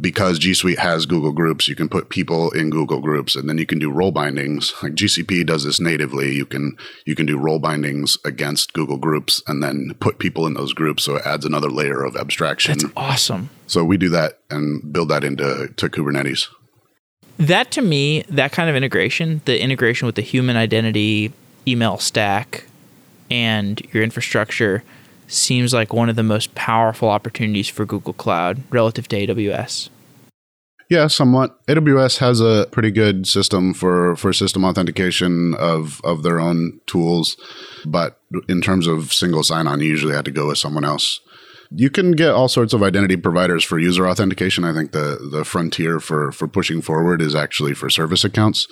[0.00, 3.58] because G Suite has Google Groups, you can put people in Google Groups, and then
[3.58, 4.72] you can do role bindings.
[4.82, 6.32] Like GCP does this natively.
[6.34, 10.54] You can you can do role bindings against Google Groups, and then put people in
[10.54, 11.04] those groups.
[11.04, 12.78] So it adds another layer of abstraction.
[12.78, 13.50] That's awesome.
[13.66, 16.48] So we do that and build that into to Kubernetes.
[17.38, 21.32] That to me, that kind of integration, the integration with the human identity
[21.66, 22.64] email stack
[23.30, 24.82] and your infrastructure
[25.30, 29.88] seems like one of the most powerful opportunities for Google Cloud relative to AWS.
[30.90, 31.64] Yeah, somewhat.
[31.66, 37.36] AWS has a pretty good system for, for system authentication of, of their own tools,
[37.86, 41.20] but in terms of single sign on, you usually have to go with someone else.
[41.70, 44.64] You can get all sorts of identity providers for user authentication.
[44.64, 48.66] I think the the frontier for for pushing forward is actually for service accounts.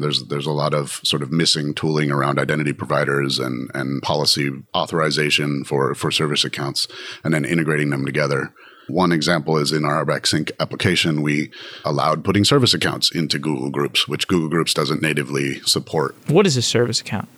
[0.00, 4.50] There's there's a lot of sort of missing tooling around identity providers and and policy
[4.74, 6.88] authorization for for service accounts,
[7.24, 8.52] and then integrating them together.
[8.88, 11.50] One example is in our RBAC Sync application, we
[11.84, 16.14] allowed putting service accounts into Google Groups, which Google Groups doesn't natively support.
[16.28, 17.28] What is a service account?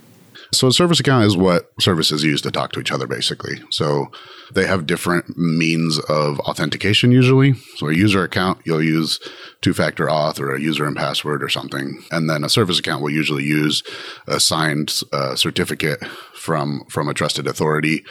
[0.53, 3.61] So a service account is what services use to talk to each other, basically.
[3.71, 4.11] So
[4.55, 7.55] they have different means of authentication usually.
[7.77, 9.21] So a user account, you'll use
[9.61, 13.11] two-factor auth or a user and password or something, and then a service account will
[13.11, 13.83] usually use
[14.27, 18.05] a signed uh, certificate from from a trusted authority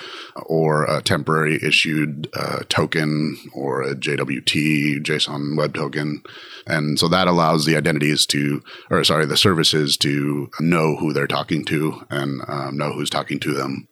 [0.45, 6.21] or a temporary issued uh, token or a JWT JSON Web Token,
[6.67, 11.27] and so that allows the identities to, or sorry, the services to know who they're
[11.27, 13.87] talking to and um, know who's talking to them.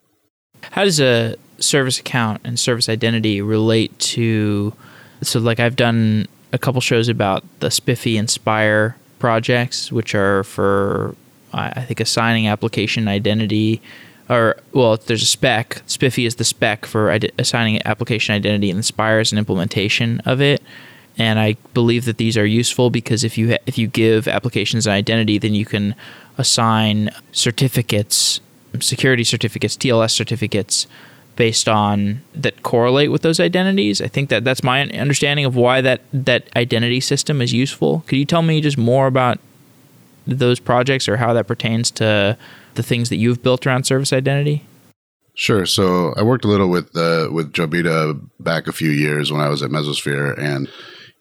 [0.71, 4.74] How does a service account and service identity relate to?
[5.21, 10.43] So, like, I've done a couple shows about the SPIFFE and Spire projects, which are
[10.43, 11.15] for,
[11.54, 13.82] I think, assigning application identity.
[14.30, 15.82] Or, well, there's a spec.
[15.86, 20.62] SPIFFE is the spec for assigning application identity, and Spire is an implementation of it.
[21.17, 24.93] And I believe that these are useful because if you if you give applications an
[24.93, 25.95] identity, then you can
[26.38, 28.41] assign certificates,
[28.80, 30.88] security certificates, TLS certificates
[31.36, 34.01] based on that correlate with those identities.
[34.01, 38.04] I think that that's my understanding of why that that identity system is useful.
[38.08, 39.39] Could you tell me just more about
[40.28, 42.38] those projects or how that pertains to
[42.73, 44.65] the things that you've built around service identity?
[45.36, 45.65] Sure.
[45.65, 49.41] So I worked a little with uh, with Joe Beda back a few years when
[49.41, 50.69] I was at Mesosphere, and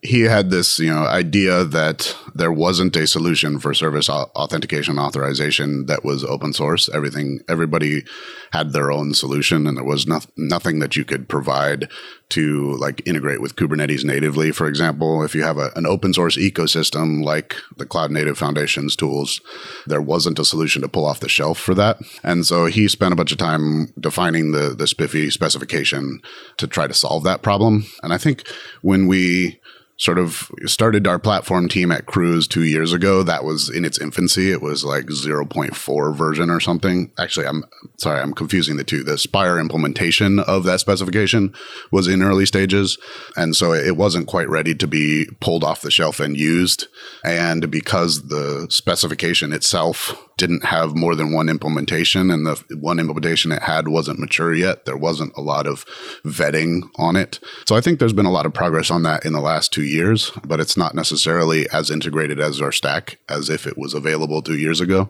[0.04, 5.86] he had this you know idea that there wasn't a solution for service authentication authorization
[5.86, 6.90] that was open source.
[6.92, 8.04] Everything everybody
[8.52, 11.88] had their own solution and there was no, nothing that you could provide
[12.28, 14.52] to like integrate with kubernetes natively.
[14.52, 18.96] For example if you have a, an open source ecosystem like the cloud native foundations
[18.96, 19.40] tools
[19.86, 21.98] there wasn't a solution to pull off the shelf for that.
[22.22, 26.20] And so he spent a bunch of time defining the the SPIFFE specification
[26.58, 27.86] to try to solve that problem.
[28.02, 28.46] And i think
[28.82, 29.60] when we
[29.96, 33.22] sort of started our platform team at Cruise two years ago.
[33.22, 34.50] That was in its infancy.
[34.50, 37.12] It was like 0.4 version or something.
[37.18, 37.64] Actually, I'm
[37.98, 39.04] sorry, I'm confusing the two.
[39.04, 41.54] The Spire implementation of that specification
[41.92, 42.98] was in early stages.
[43.36, 46.88] And so it wasn't quite ready to be pulled off the shelf and used.
[47.24, 53.52] And because the specification itself didn't have more than one implementation and the one implementation
[53.52, 55.84] it had wasn't mature yet, there wasn't a lot of
[56.24, 57.38] vetting on it.
[57.66, 59.84] So I think there's been a lot of progress on that in the last two
[59.84, 64.42] years, but it's not necessarily as integrated as our stack as if it was available
[64.42, 65.08] two years ago.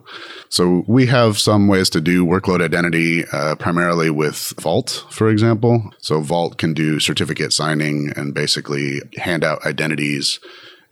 [0.49, 5.91] So we have some ways to do workload identity, uh, primarily with Vault, for example.
[5.99, 10.39] So Vault can do certificate signing and basically hand out identities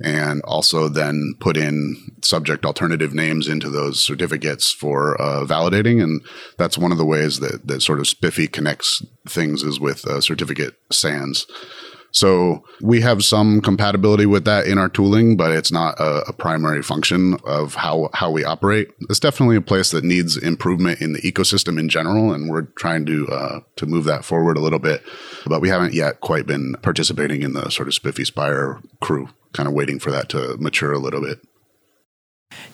[0.03, 6.03] and also then put in subject alternative names into those certificates for uh, validating.
[6.03, 6.21] And
[6.57, 10.19] that's one of the ways that, that sort of SPIFFE connects things is with uh,
[10.19, 11.47] certificate SANs.
[12.13, 16.33] So we have some compatibility with that in our tooling, but it's not a, a,
[16.33, 18.91] primary function of how how we operate.
[19.09, 23.07] It's definitely a place that needs improvement in the ecosystem in general, and we're trying
[23.07, 25.01] to uh, to move that forward a little bit.
[25.47, 29.67] But we haven't yet quite been participating in the sort of SPIFFE Spire crew, kind
[29.67, 31.39] of waiting for that to mature a little bit.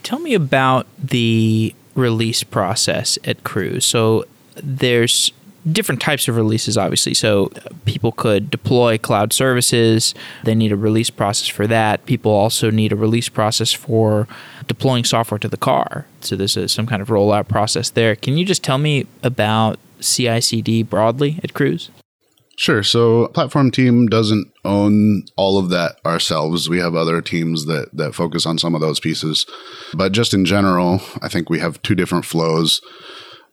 [0.03, 3.85] Tell me about the release process at Cruise.
[3.85, 4.25] So
[4.61, 5.31] there's
[5.69, 7.13] different types of releases, obviously.
[7.13, 10.13] So uh, people could deploy cloud services.
[10.43, 12.05] They need a release process for that.
[12.05, 14.27] People also need a release process for
[14.67, 16.05] deploying software to the car.
[16.21, 18.15] So there's a, some kind of rollout process there.
[18.15, 21.89] Can you just tell me about CI/CD broadly at Cruise?
[22.59, 22.83] Sure.
[22.83, 26.67] So platform team doesn't own all of that ourselves.
[26.67, 29.45] We have other teams that that focus on some of those pieces.
[29.93, 32.81] But just in general, I think we have two different flows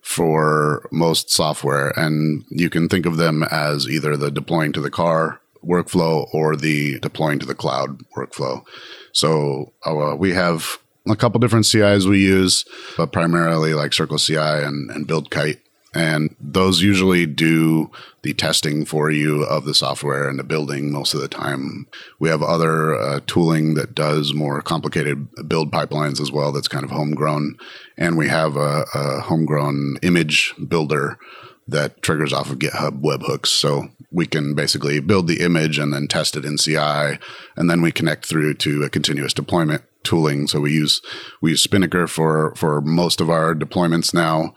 [0.06, 1.88] for most software.
[1.98, 6.54] And you can think of them as either the deploying to the car workflow or
[6.54, 8.64] the deploying to the cloud workflow.
[9.10, 12.64] So uh, we have a couple different CIs we use,
[12.96, 15.58] but primarily like Circle CI and, and BuildKite
[15.96, 17.90] and those usually do
[18.22, 21.86] the testing for you of the software and the building most of the time.
[22.18, 26.52] We have other uh, tooling that does more complicated build pipelines as well.
[26.52, 27.56] That's kind of homegrown,
[27.96, 31.18] and we have a, a homegrown image builder
[31.66, 33.46] that triggers off of GitHub webhooks.
[33.46, 37.18] So we can basically build the image and then test it in CI,
[37.56, 40.46] and then we connect through to a continuous deployment tooling.
[40.46, 41.00] So we use
[41.40, 44.52] we use Spinnaker for for most of our deployments now.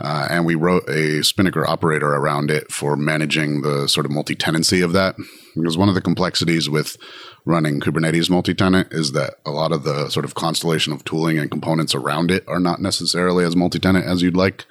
[0.00, 4.34] Uh, and we wrote a Spinnaker operator around it for managing the sort of multi
[4.34, 5.16] tenancy of that.
[5.56, 6.96] Because one of the complexities with
[7.44, 11.38] running Kubernetes multi tenant is that a lot of the sort of constellation of tooling
[11.38, 14.66] and components around it are not necessarily as multi tenant as you'd like.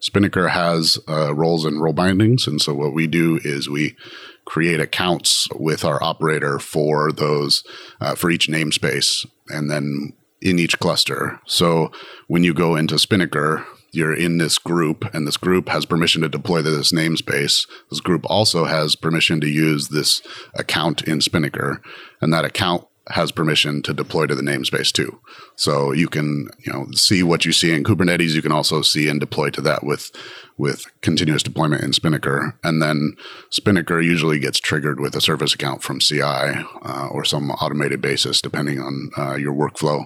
[0.00, 2.48] Spinnaker has uh, roles and role bindings.
[2.48, 3.96] And so what we do is we
[4.44, 7.62] create accounts with our operator for those,
[8.00, 9.24] uh, for each namespace.
[9.48, 11.40] And then in each cluster.
[11.46, 11.92] So
[12.26, 16.28] when you go into Spinnaker, you're in this group and this group has permission to
[16.28, 17.68] deploy to this namespace.
[17.90, 20.22] This group also has permission to use this
[20.54, 21.82] account in Spinnaker
[22.20, 25.20] and that account has permission to deploy to the namespace too.
[25.56, 28.34] So you can, you know, see what you see in Kubernetes.
[28.34, 30.12] You can also see and deploy to that with,
[30.56, 32.56] with continuous deployment in Spinnaker.
[32.62, 33.16] And then
[33.50, 38.40] Spinnaker usually gets triggered with a service account from CI uh, or some automated basis,
[38.40, 40.04] depending on uh, your workflow.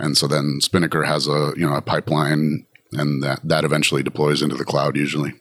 [0.00, 2.66] And so then Spinnaker has a, you know, a pipeline
[2.98, 5.34] and that that eventually deploys into the cloud usually.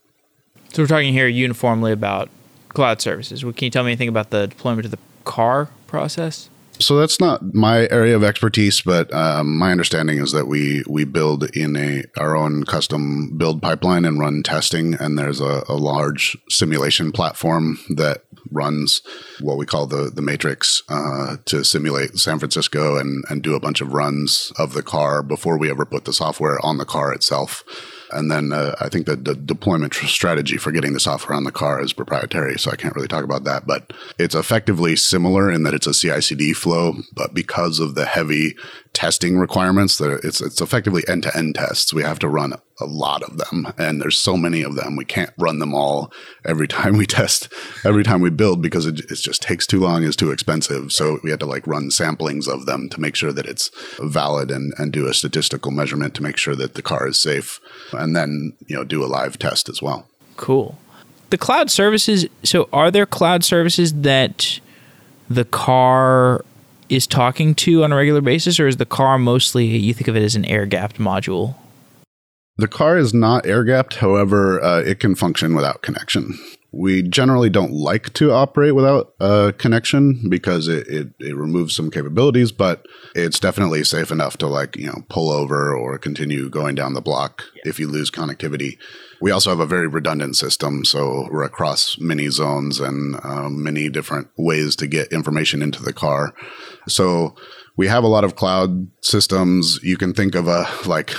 [0.73, 2.29] So we're talking here uniformly about
[2.69, 3.43] cloud services.
[3.43, 6.49] Can you tell me anything about the deployment of the car process?
[6.83, 11.05] So that's not my area of expertise, but um, my understanding is that we we
[11.05, 15.75] build in a our own custom build pipeline and run testing, and there's a, a
[15.75, 19.01] large simulation platform that runs
[19.39, 23.59] what we call the the matrix uh, to simulate San Francisco and and do a
[23.59, 27.13] bunch of runs of the car before we ever put the software on the car
[27.13, 27.63] itself.
[28.13, 31.51] And then uh, I think that the deployment strategy for getting the software on the
[31.51, 33.65] car is proprietary, so I can't really talk about that.
[33.65, 38.55] But it's effectively similar in that it's a CI/CD flow, but because of the heavy
[38.93, 41.93] testing requirements, that it's it's effectively end to end tests.
[41.93, 44.95] We have to run a lot of them, and there's so many of them.
[44.95, 46.13] We can't run them all
[46.45, 47.51] every time we test,
[47.83, 50.03] every time we build, because it, it just takes too long.
[50.03, 50.93] It's too expensive.
[50.93, 54.51] So we had to like run samplings of them to make sure that it's valid
[54.51, 57.59] and and do a statistical measurement to make sure that the car is safe,
[57.91, 60.07] and then you know do a live test as well.
[60.37, 60.77] Cool.
[61.31, 62.27] The cloud services.
[62.43, 64.59] So are there cloud services that
[65.29, 66.45] the car
[66.95, 70.15] is talking to on a regular basis, or is the car mostly you think of
[70.15, 71.55] it as an air gapped module?
[72.57, 76.37] The car is not air gapped, however, uh, it can function without connection.
[76.73, 81.91] We generally don't like to operate without a connection because it, it, it, removes some
[81.91, 86.73] capabilities, but it's definitely safe enough to like, you know, pull over or continue going
[86.73, 87.61] down the block yeah.
[87.65, 88.77] if you lose connectivity.
[89.21, 93.87] We also have a very redundant system, so we're across many zones and um, many
[93.87, 96.33] different ways to get information into the car.
[96.87, 97.35] So
[97.77, 99.79] we have a lot of cloud systems.
[99.83, 101.13] You can think of a like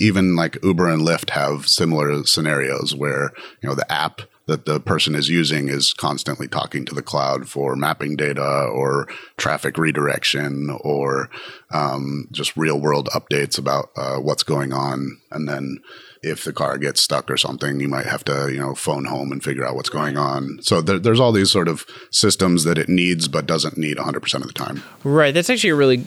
[0.00, 3.30] even like Uber and Lyft have similar scenarios where,
[3.62, 7.48] you know, the app that the person is using is constantly talking to the cloud
[7.48, 11.30] for mapping data or traffic redirection or
[11.72, 15.18] um, just real world updates about uh, what's going on.
[15.30, 15.78] And then
[16.22, 19.32] if the car gets stuck or something, you might have to, you know, phone home
[19.32, 20.58] and figure out what's going on.
[20.62, 24.34] So there, there's all these sort of systems that it needs but doesn't need 100%
[24.34, 24.82] of the time.
[25.04, 25.32] Right.
[25.32, 26.06] That's actually a really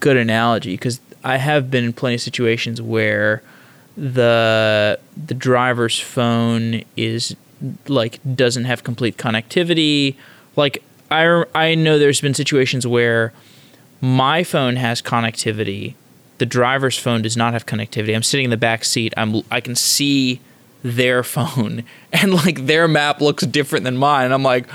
[0.00, 3.42] good analogy because I have been in plenty of situations where
[3.96, 7.36] the the driver's phone is
[7.88, 10.16] like doesn't have complete connectivity.
[10.56, 13.32] Like I I know there's been situations where
[14.00, 15.94] my phone has connectivity,
[16.38, 18.14] the driver's phone does not have connectivity.
[18.14, 19.12] I'm sitting in the back seat.
[19.16, 20.40] I'm I can see
[20.82, 24.32] their phone and like their map looks different than mine.
[24.32, 24.68] I'm like,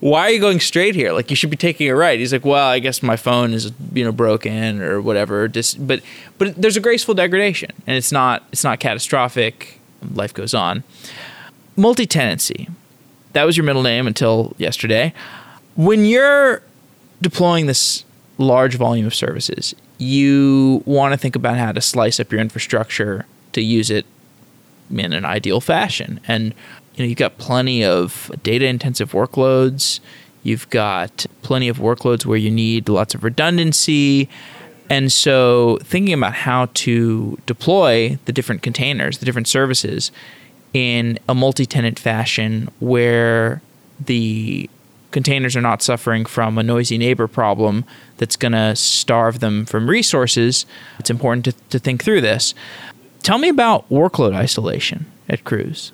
[0.00, 1.12] why are you going straight here?
[1.12, 2.18] Like you should be taking a right.
[2.18, 5.48] He's like, well, I guess my phone is you know broken or whatever.
[5.48, 6.02] Just but
[6.38, 9.80] but there's a graceful degradation, and it's not it's not catastrophic.
[10.14, 10.84] Life goes on.
[11.78, 12.68] Multi-tenancy.
[13.34, 15.14] That was your middle name until yesterday.
[15.76, 16.60] When you're
[17.22, 18.04] deploying this
[18.36, 23.26] large volume of services, you want to think about how to slice up your infrastructure
[23.52, 24.06] to use it
[24.90, 26.18] in an ideal fashion.
[26.26, 26.52] And
[26.94, 30.00] you know, you've got plenty of data intensive workloads.
[30.42, 34.28] You've got plenty of workloads where you need lots of redundancy.
[34.90, 40.10] And so, thinking about how to deploy the different containers, the different services
[40.74, 43.62] in a multi tenant fashion where
[44.04, 44.68] the
[45.10, 47.84] containers are not suffering from a noisy neighbor problem
[48.18, 50.66] that's going to starve them from resources,
[50.98, 52.54] it's important to, to think through this.
[53.22, 55.92] Tell me about workload isolation at Cruise.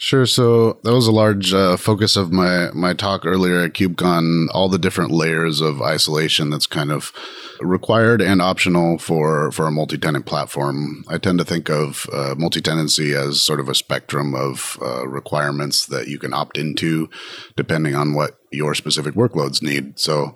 [0.00, 0.26] Sure.
[0.26, 4.46] So that was a large uh, focus of my my talk earlier at KubeCon.
[4.52, 7.12] All the different layers of isolation that's kind of
[7.60, 11.04] required and optional for for a multi-tenant platform.
[11.08, 15.86] I tend to think of uh, multi-tenancy as sort of a spectrum of uh, requirements
[15.86, 17.10] that you can opt into,
[17.56, 19.98] depending on what your specific workloads need.
[19.98, 20.32] So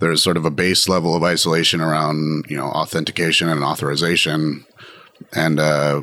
[0.00, 4.66] there's sort of a base level of isolation around you know authentication and authorization
[5.32, 6.02] and uh,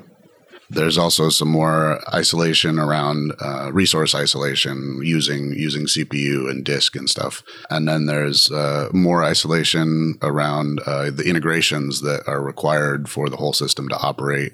[0.69, 7.09] there's also some more isolation around uh, resource isolation using using CPU and disk and
[7.09, 7.43] stuff.
[7.69, 13.37] And then there's uh, more isolation around uh, the integrations that are required for the
[13.37, 14.53] whole system to operate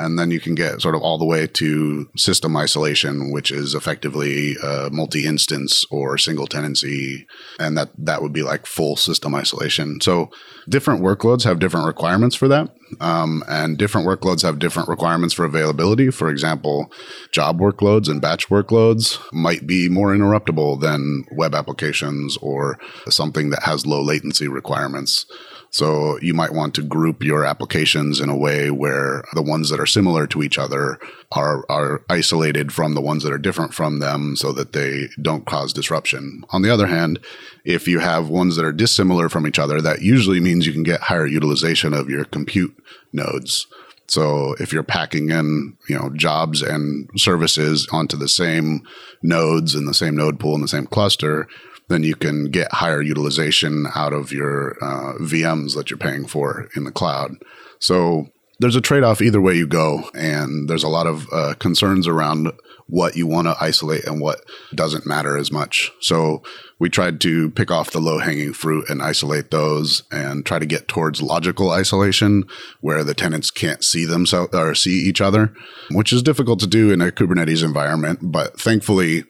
[0.00, 3.74] and then you can get sort of all the way to system isolation, which is
[3.74, 7.26] effectively uh, multi-instance or single tenancy,
[7.58, 10.00] and that that would be like full system isolation.
[10.00, 10.30] So
[10.68, 15.44] different workloads have different requirements for that, um, and different workloads have different requirements for
[15.44, 16.10] availability.
[16.10, 16.90] For example,
[17.30, 22.78] job workloads and batch workloads might be more interruptible than web applications or
[23.08, 25.26] something that has low latency requirements.
[25.70, 29.78] So you might want to group your applications in a way where the ones that
[29.78, 30.98] are similar to each other
[31.30, 35.46] are, are isolated from the ones that are different from them so that they don't
[35.46, 36.44] cause disruption.
[36.50, 37.20] On the other hand,
[37.64, 40.82] if you have ones that are dissimilar from each other, that usually means you can
[40.82, 42.76] get higher utilization of your compute
[43.12, 43.68] nodes.
[44.08, 48.82] So if you're packing in, you know, jobs and services onto the same
[49.22, 51.46] nodes and the same node pool in the same cluster,
[51.90, 56.68] then you can get higher utilization out of your uh, VMs that you're paying for
[56.76, 57.32] in the cloud.
[57.80, 58.28] So
[58.60, 62.06] there's a trade off either way you go, and there's a lot of uh, concerns
[62.06, 62.52] around
[62.86, 65.90] what you want to isolate and what doesn't matter as much.
[66.00, 66.42] So
[66.78, 70.66] we tried to pick off the low hanging fruit and isolate those and try to
[70.66, 72.44] get towards logical isolation
[72.80, 75.52] where the tenants can't see themselves or see each other,
[75.90, 78.18] which is difficult to do in a Kubernetes environment.
[78.22, 79.24] But thankfully,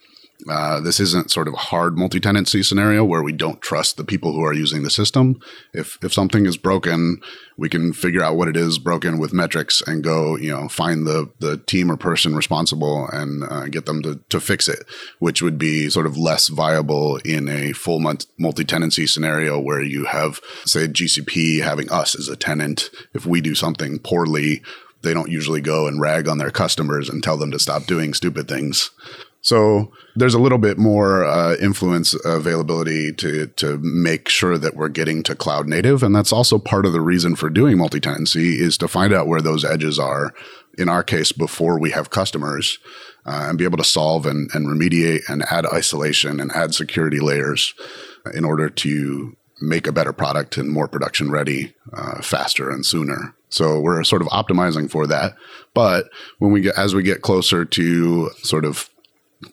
[0.49, 4.33] uh, this isn't sort of a hard multi-tenancy scenario where we don't trust the people
[4.33, 5.41] who are using the system.
[5.73, 7.21] If if something is broken,
[7.57, 11.07] we can figure out what it is broken with metrics and go, you know, find
[11.07, 14.85] the the team or person responsible and uh, get them to to fix it,
[15.19, 18.01] which would be sort of less viable in a full
[18.39, 22.91] multi-tenancy scenario where you have, say, GCP having us as a tenant.
[23.15, 24.63] If we do something poorly,
[25.03, 28.15] they don't usually go and rag on their customers and tell them to stop doing
[28.15, 28.91] stupid things.
[29.43, 34.89] So there's a little bit more uh, influence availability to to make sure that we're
[34.89, 38.61] getting to cloud native, and that's also part of the reason for doing multi tenancy
[38.61, 40.35] is to find out where those edges are.
[40.79, 42.79] In our case, before we have customers,
[43.27, 47.21] uh, and be able to solve and, and remediate and add isolation and add security
[47.21, 47.75] layers
[48.35, 53.35] in order to make a better product and more production ready uh, faster and sooner.
[53.51, 55.35] So we're sort of optimizing for that.
[55.75, 58.89] But when we get as we get closer to sort of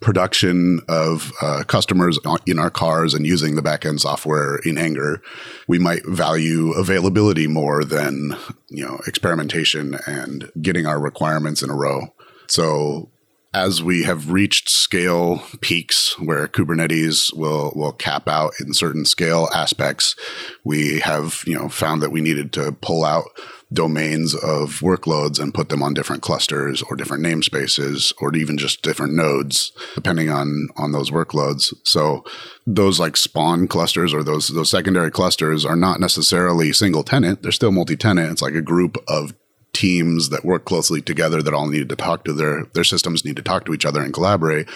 [0.01, 5.21] production of uh, customers in our cars and using the backend software in anger,
[5.67, 8.35] we might value availability more than
[8.69, 12.13] you know experimentation and getting our requirements in a row.
[12.47, 13.09] So
[13.53, 19.47] as we have reached scale peaks where Kubernetes will will cap out in certain scale
[19.53, 20.15] aspects,
[20.63, 23.25] we have you know found that we needed to pull out
[23.71, 28.81] domains of workloads and put them on different clusters or different namespaces or even just
[28.81, 31.73] different nodes depending on on those workloads.
[31.83, 32.23] So
[32.65, 37.43] those like spawn clusters or those those secondary clusters are not necessarily single tenant.
[37.43, 38.31] They're still multi-tenant.
[38.31, 39.33] It's like a group of
[39.73, 43.35] teams that work closely together that all needed to talk to their their systems need
[43.35, 44.67] to talk to each other and collaborate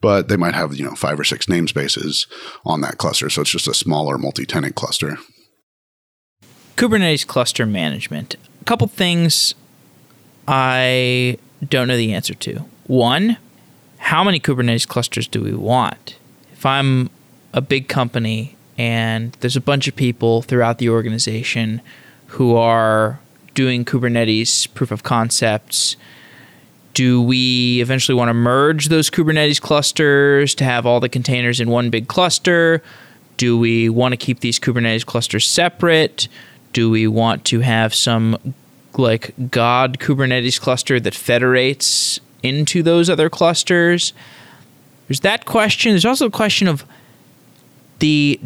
[0.00, 2.26] but they might have you know five or six namespaces
[2.64, 3.30] on that cluster.
[3.30, 5.16] So it's just a smaller multi-tenant cluster
[6.80, 8.36] Kubernetes cluster management.
[8.62, 9.54] A couple things
[10.48, 11.36] I
[11.68, 12.64] don't know the answer to.
[12.86, 13.36] One,
[13.98, 16.16] how many Kubernetes clusters do we want?
[16.54, 17.10] If I'm
[17.52, 21.82] a big company and there's a bunch of people throughout the organization
[22.28, 23.20] who are
[23.52, 25.98] doing Kubernetes proof of concepts,
[26.94, 31.68] do we eventually want to merge those Kubernetes clusters to have all the containers in
[31.68, 32.82] one big cluster?
[33.36, 36.26] Do we want to keep these Kubernetes clusters separate?
[36.72, 38.54] Do we want to have some
[38.96, 44.12] like God Kubernetes cluster that federates into those other clusters?
[45.08, 45.92] There's that question.
[45.92, 46.84] There's also a question of
[47.98, 48.40] the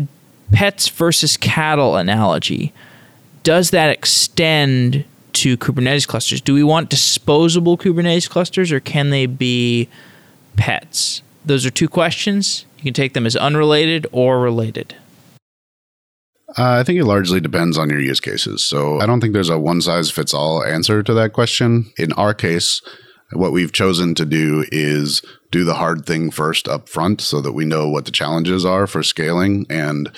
[0.53, 2.73] pets versus cattle analogy.
[3.43, 5.05] Does that extend
[5.35, 6.41] to Kubernetes clusters?
[6.41, 9.89] Do we want disposable Kubernetes clusters or can they be
[10.57, 11.23] pets?
[11.45, 12.65] Those are two questions.
[12.79, 14.95] You can take them as unrelated or related.
[16.57, 18.65] Uh, I think it largely depends on your use cases.
[18.65, 21.93] So I don't think there's a one size fits all answer to that question.
[21.99, 22.81] In our case,
[23.33, 27.53] what we've chosen to do is do the hard thing first up front so that
[27.53, 30.13] we know what the challenges are for scaling and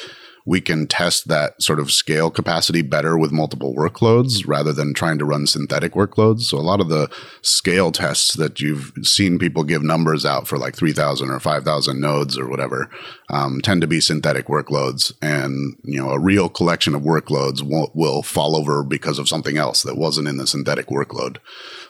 [0.47, 5.18] we can test that sort of scale capacity better with multiple workloads rather than trying
[5.18, 6.43] to run synthetic workloads.
[6.43, 7.11] So a lot of the
[7.43, 12.39] scale tests that you've seen people give numbers out for like 3,000 or 5,000 nodes
[12.39, 12.89] or whatever
[13.28, 15.12] um, tend to be synthetic workloads.
[15.20, 19.56] And, you know, a real collection of workloads will, will fall over because of something
[19.56, 21.38] else that wasn't in the synthetic workload.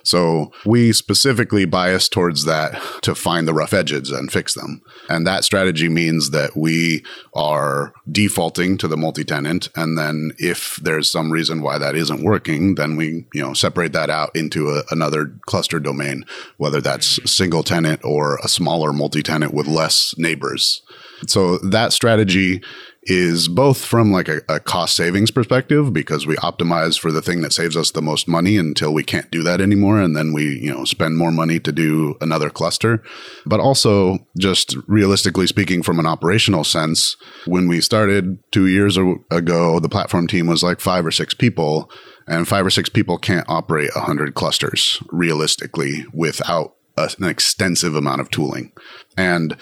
[0.02, 4.82] So we specifically bias towards that to find the rough edges and fix them.
[5.08, 9.68] And that strategy means that we are defaulting to the multi-tenant.
[9.74, 13.92] And then if there's some reason why that isn't working, then we, you know, separate
[13.94, 16.24] that out into a, another cluster domain,
[16.56, 20.82] whether that's single tenant or a smaller multi-tenant with less neighbors.
[21.26, 22.62] So that strategy
[23.06, 27.40] is both from like a, a, cost savings perspective because we optimize for the thing
[27.40, 30.58] that saves us the most money until we can't do that anymore and then we
[30.58, 33.02] you know spend more money to do another cluster.
[33.46, 39.80] But also just realistically speaking from an operational sense when we started 2 years ago
[39.80, 41.90] the platform team was like 5 or 6 people
[42.26, 48.30] and 5 or 6 people can't operate 100 clusters realistically without an extensive amount of
[48.30, 48.72] tooling.
[49.16, 49.56] And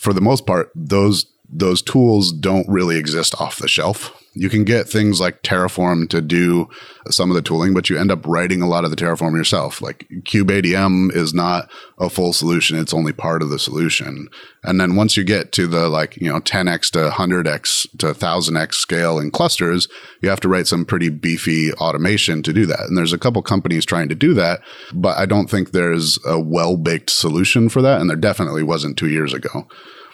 [0.00, 4.16] for the most part those those tools don't really exist off the shelf.
[4.32, 6.68] You can get things like Terraform to do
[7.08, 9.82] some of the tooling, but you end up writing a lot of the Terraform yourself.
[9.82, 11.68] Like KubeADM is not
[11.98, 12.78] a full solution.
[12.78, 14.28] It's only part of the solution.
[14.62, 18.74] And then once you get to the like, you know, 10x to 100x to 1000x
[18.74, 19.88] scale in clusters,
[20.20, 22.80] you have to write some pretty beefy automation to do that.
[22.80, 24.60] And there's a couple companies trying to do that,
[24.94, 28.00] but I don't think there's a well baked solution for that.
[28.00, 29.66] And there definitely wasn't two years ago.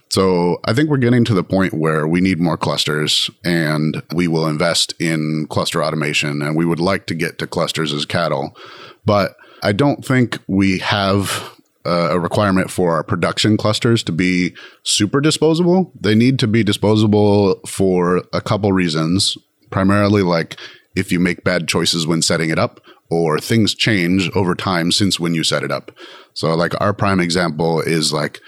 [0.08, 4.28] So I think we're getting to the point where we need more clusters and we
[4.28, 8.56] will invest in cluster automation and we would like to get to clusters as cattle.
[9.04, 11.52] But I don't think we have
[11.84, 15.92] uh, a requirement for our production clusters to be super disposable.
[16.00, 19.36] They need to be disposable for a couple reasons,
[19.70, 20.56] primarily like
[20.96, 22.80] if you make bad choices when setting it up
[23.10, 25.92] or things change over time since when you set it up.
[26.34, 28.40] So like our prime example is like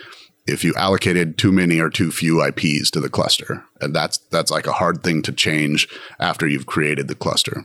[0.49, 3.64] if you allocated too many or too few IPs to the cluster.
[3.80, 5.88] And that's that's like a hard thing to change
[6.18, 7.64] after you've created the cluster.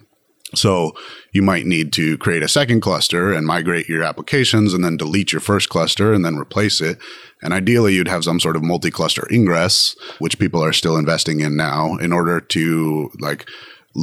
[0.55, 0.93] So
[1.31, 5.31] you might need to create a second cluster and migrate your applications and then delete
[5.31, 6.99] your first cluster and then replace it.
[7.41, 11.57] And ideally you'd have some sort of multi-cluster ingress, which people are still investing in
[11.57, 13.49] now in order to like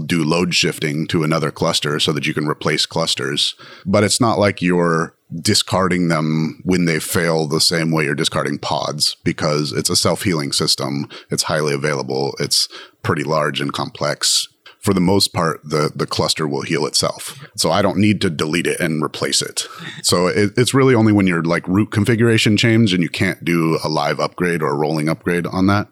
[0.06, 3.54] do load shifting to another cluster so that you can replace clusters.
[3.84, 8.58] But it's not like you're discarding them when they fail the same way you're discarding
[8.58, 11.08] pods because it's a self healing system.
[11.30, 12.34] It's highly available.
[12.38, 12.68] It's
[13.02, 14.48] pretty large and complex.
[14.80, 17.38] For the most part, the, the cluster will heal itself.
[17.54, 19.68] So I don't need to delete it and replace it.
[20.02, 23.78] So it, it's really only when your like root configuration change and you can't do
[23.84, 25.88] a live upgrade or a rolling upgrade on that.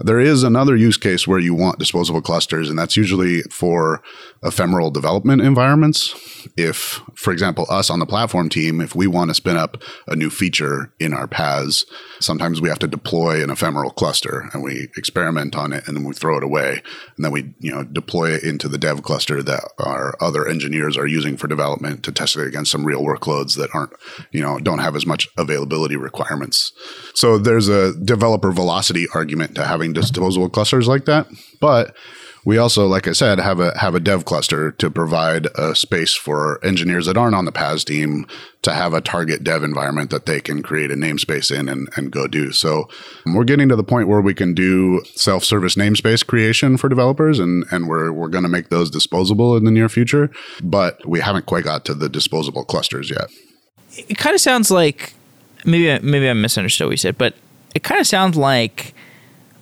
[0.00, 4.02] There is another use case where you want disposable clusters, and that's usually for
[4.42, 6.14] ephemeral development environments.
[6.56, 10.16] If, for example, us on the platform team, if we want to spin up a
[10.16, 11.84] new feature in our PaaS,
[12.20, 16.04] sometimes we have to deploy an ephemeral cluster and we experiment on it and then
[16.04, 16.82] we throw it away.
[17.16, 20.96] And then we, you know, deploy it into the dev cluster that our other engineers
[20.96, 23.92] are using for development to test it against some real workloads that aren't,
[24.32, 26.72] you know, don't have as much availability requirements.
[27.14, 31.26] So there's a developer velocity argument to having disposable clusters like that.
[31.60, 31.94] But
[32.44, 36.14] we also, like I said, have a have a dev cluster to provide a space
[36.14, 38.26] for engineers that aren't on the PaaS team
[38.62, 42.10] to have a target dev environment that they can create a namespace in and, and
[42.10, 42.52] go do.
[42.52, 42.88] So
[43.26, 47.64] we're getting to the point where we can do self-service namespace creation for developers and,
[47.70, 50.30] and we're we're gonna make those disposable in the near future,
[50.62, 53.30] but we haven't quite got to the disposable clusters yet.
[54.08, 55.14] It kind of sounds like
[55.64, 57.34] maybe maybe I misunderstood what you said, but
[57.74, 58.94] it kind of sounds like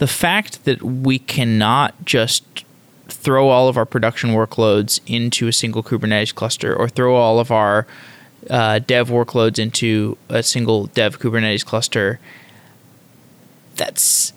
[0.03, 2.64] the fact that we cannot just
[3.07, 7.53] throw all of our production workloads into a single Kubernetes cluster or throw all of
[7.53, 7.86] our
[8.50, 12.18] uh, dev workloads into a single dev Kubernetes cluster.
[13.76, 14.32] That's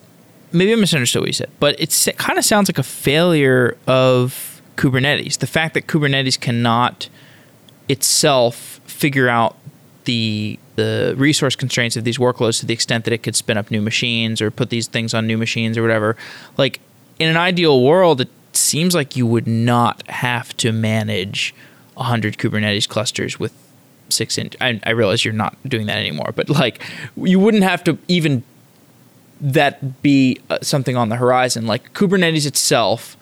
[0.51, 4.61] maybe I misunderstood what you said, but it kind of sounds like a failure of
[4.76, 5.39] Kubernetes.
[5.39, 7.09] The fact that Kubernetes cannot
[7.89, 9.57] itself figure out
[10.06, 13.72] the the resource constraints of these workloads to the extent that it could spin up
[13.72, 16.18] new machines or put these things on new machines or whatever.
[16.58, 16.80] Like
[17.20, 21.53] in an ideal world, it seems like you would not have to manage
[21.95, 23.53] 100 Kubernetes clusters with
[24.10, 24.56] six inch.
[24.62, 26.82] I, I realize you're not doing that anymore, but like
[27.16, 28.43] you wouldn't have to even
[29.41, 31.68] that be uh, something on the horizon.
[31.68, 33.18] Like Kubernetes itself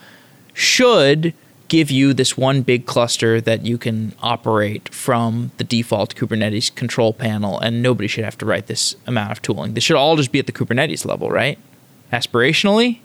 [0.54, 1.34] should
[1.68, 7.14] give you this one big cluster that you can operate from the default Kubernetes control
[7.14, 9.74] panel, and nobody should have to write this amount of tooling.
[9.74, 11.58] This should all just be at the Kubernetes level, right?
[12.12, 13.00] Aspirationally?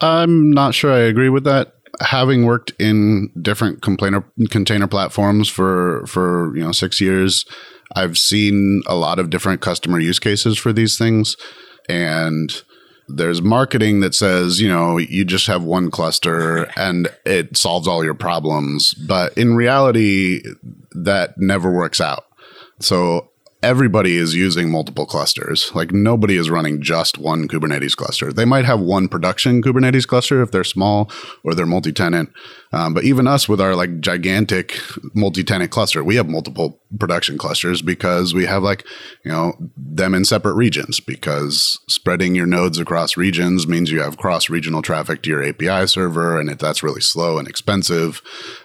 [0.00, 1.74] I'm not sure I agree with that.
[2.00, 7.44] Having worked in different container container platforms for for you know six years,
[7.94, 11.36] I've seen a lot of different customer use cases for these things,
[11.88, 12.62] and
[13.16, 18.04] there's marketing that says, you know, you just have one cluster and it solves all
[18.04, 18.94] your problems.
[18.94, 20.42] But in reality,
[20.92, 22.26] that never works out.
[22.80, 23.30] So
[23.62, 25.70] everybody is using multiple clusters.
[25.74, 28.32] Like nobody is running just one Kubernetes cluster.
[28.32, 31.10] They might have one production Kubernetes cluster if they're small
[31.44, 32.30] or they're multi-tenant.
[32.72, 34.78] Um, but even us with our like gigantic
[35.14, 38.86] multi-tenant cluster, we have multiple production clusters because we have like,
[39.24, 44.18] you know, them in separate regions because spreading your nodes across regions means you have
[44.18, 48.22] cross regional traffic to your API server and it, that's really slow and expensive.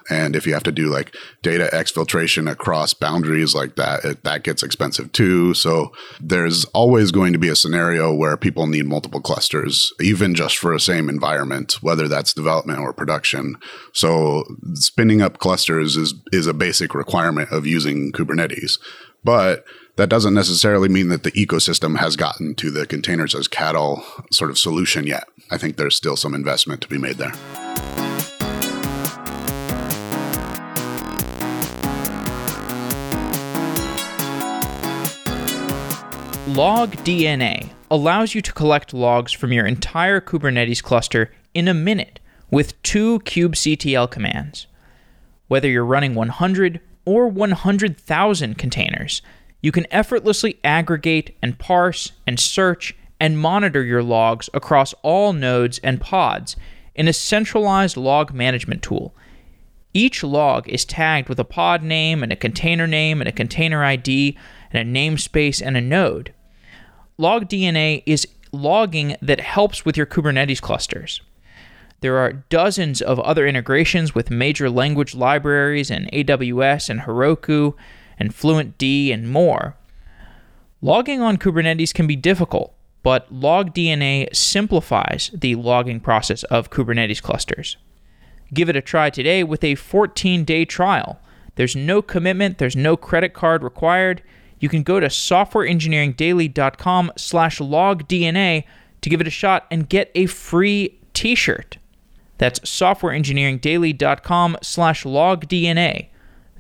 [0.10, 4.44] And if you have to do like data exfiltration across boundaries like that, it, that
[4.44, 5.56] gets expensive too.
[5.56, 10.58] So there's always going to be a scenario where people need multiple clusters, even just
[10.58, 13.56] for a same environment, whether that's development or production.
[13.96, 14.44] So
[14.74, 18.78] spinning up clusters is is a basic requirement of using Kubernetes.
[19.24, 19.64] But
[19.96, 24.52] that doesn't necessarily mean that the ecosystem has gotten to the containers as cattle sort
[24.52, 25.24] of solution yet.
[25.50, 27.32] I think there's still some investment to be made there.
[36.48, 42.20] LogDNA allows you to collect logs from your entire Kubernetes cluster in a minute
[42.52, 44.68] with two kubectl commands.
[45.50, 49.22] Whether you're running 100 or 100,000 containers,
[49.62, 55.78] you can effortlessly aggregate and parse and search and monitor your logs across all nodes
[55.80, 56.56] and pods
[56.96, 59.14] in a centralized log management tool.
[59.94, 63.84] Each log is tagged with a pod name and a container name and a container
[63.84, 64.38] ID
[64.72, 66.34] and a namespace and a node.
[67.20, 71.20] LogDNA is logging that helps with your Kubernetes clusters.
[72.02, 77.74] There are dozens of other integrations with major language libraries and AWS and Heroku
[78.20, 79.76] and FluentD and more.
[80.82, 87.78] Logging on Kubernetes can be difficult, but LogDNA simplifies the logging process of Kubernetes clusters.
[88.54, 91.20] Give it a try today with a 14 day trial.
[91.56, 94.22] There's no commitment, there's no credit card required.
[94.60, 98.64] You can go to softwareengineeringdaily.com slash logdna
[99.02, 101.78] to give it a shot and get a free t-shirt.
[102.38, 106.08] That's softwareengineeringdaily.com slash logdna.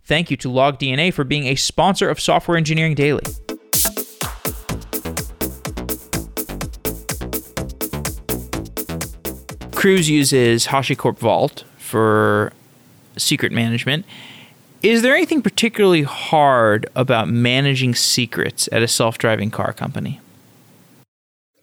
[0.03, 3.23] Thank you to LogDNA for being a sponsor of Software Engineering Daily.
[9.73, 12.53] Cruise uses HashiCorp Vault for
[13.17, 14.05] secret management.
[14.81, 20.19] Is there anything particularly hard about managing secrets at a self driving car company?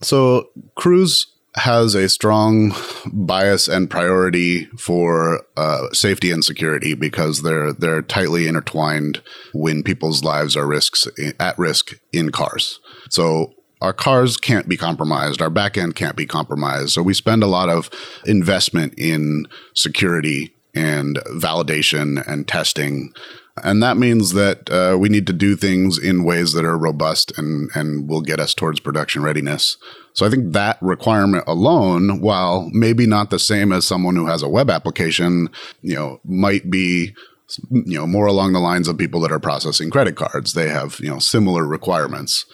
[0.00, 2.74] So, Cruise has a strong
[3.12, 9.22] bias and priority for uh, safety and security because they're they're tightly intertwined
[9.52, 11.06] when people's lives are risks
[11.38, 12.80] at risk in cars.
[13.10, 16.90] So our cars can't be compromised, our backend can't be compromised.
[16.90, 17.90] So we spend a lot of
[18.24, 23.12] investment in security and validation and testing
[23.62, 27.36] and that means that uh, we need to do things in ways that are robust
[27.36, 29.76] and, and will get us towards production readiness.
[30.14, 34.42] So I think that requirement alone, while maybe not the same as someone who has
[34.42, 35.48] a web application,
[35.82, 37.14] you know, might be
[37.70, 40.54] you know more along the lines of people that are processing credit cards.
[40.54, 42.46] They have you know similar requirements.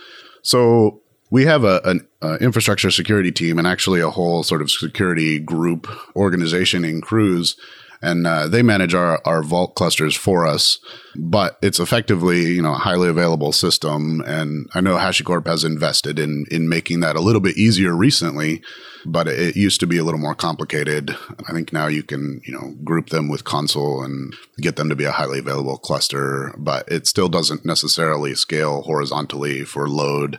[0.43, 2.09] So we have a, an
[2.41, 5.87] infrastructure security team and actually a whole sort of security group
[6.17, 7.57] organization in Cruise
[8.01, 10.79] and uh, they manage our, our vault clusters for us
[11.19, 14.23] but it's effectively you know a highly available system.
[14.27, 18.63] And i know hashicorp has invested in in making that a little bit easier recently
[19.07, 21.17] but it used to be a little more complicated.
[21.49, 24.97] I think now you can you know group them with Consul and get them to
[24.97, 30.39] be a highly available cluster but it still doesn't necessarily scale horizontally for load.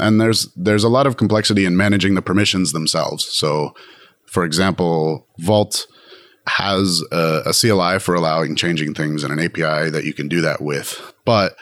[0.00, 3.26] And there's there's a lot of complexity in managing the permissions themselves.
[3.26, 3.74] So
[4.26, 5.86] for example vault
[6.46, 10.40] has a, a, CLI for allowing changing things and an API that you can do
[10.40, 11.12] that with.
[11.24, 11.56] But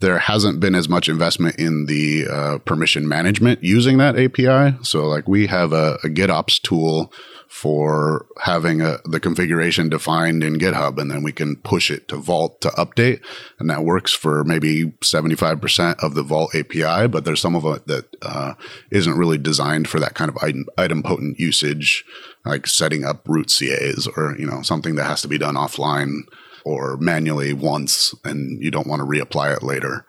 [0.00, 4.76] there hasn't been as much investment in the uh, permission management using that API.
[4.82, 7.12] So, like, we have a, a GitOps tool
[7.48, 12.16] for having a, the configuration defined in GitHub, and then we can push it to
[12.16, 13.20] Vault to update.
[13.58, 17.86] And that works for maybe 75% of the Vault API, but there's some of it
[17.86, 18.54] that uh,
[18.90, 22.04] not really designed for that kind of idempotent usage,
[22.46, 26.20] like setting up root CAs or, you know, something that has to be done offline
[26.64, 30.05] or manually once and you don't want to reapply it later.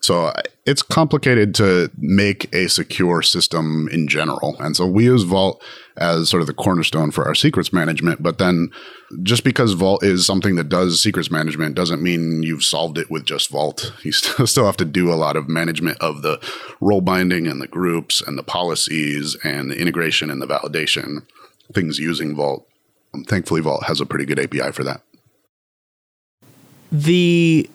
[0.00, 4.56] So uh, it's complicated to make a secure system in general.
[4.58, 5.62] And so we use Vault
[5.98, 8.22] as sort of the cornerstone for our secrets management.
[8.22, 8.70] But then
[9.22, 13.24] just because Vault is something that does secrets management doesn't mean you've solved it with
[13.26, 13.92] just Vault.
[14.02, 16.40] You still have to do a lot of management of the
[16.80, 21.26] role binding and the groups and the policies and the integration and the validation,
[21.74, 22.66] things using Vault.
[23.12, 25.02] And thankfully, Vault has a pretty good API for that.
[26.90, 27.68] The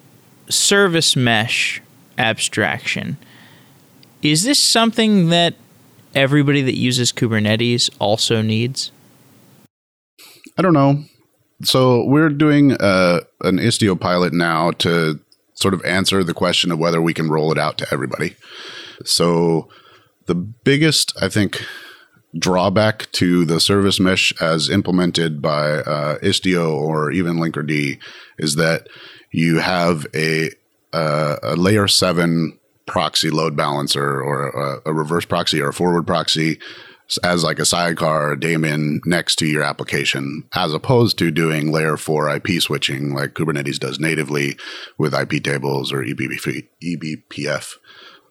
[0.48, 1.80] service mesh
[2.18, 3.16] abstraction.
[4.22, 5.54] Is this something that
[6.14, 8.90] everybody that uses Kubernetes also needs?
[10.58, 11.04] I don't know.
[11.62, 15.20] So we're doing uh, an Istio pilot now to
[15.54, 18.36] sort of answer the question of whether we can roll it out to everybody.
[19.04, 19.68] So
[20.26, 21.64] the biggest, I think,
[22.38, 27.98] drawback to the service mesh as implemented by uh, Istio or even Linkerd
[28.38, 28.88] is that
[29.32, 30.50] you have a
[30.96, 36.06] uh, a layer seven proxy load balancer or a, a, reverse proxy or a forward
[36.06, 36.58] proxy
[37.22, 41.96] as like a sidecar or daemon next to your application, as opposed to doing layer
[41.96, 44.56] four IP switching like Kubernetes does natively
[44.96, 47.74] with IP tables or eBPF.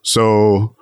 [0.01, 0.75] So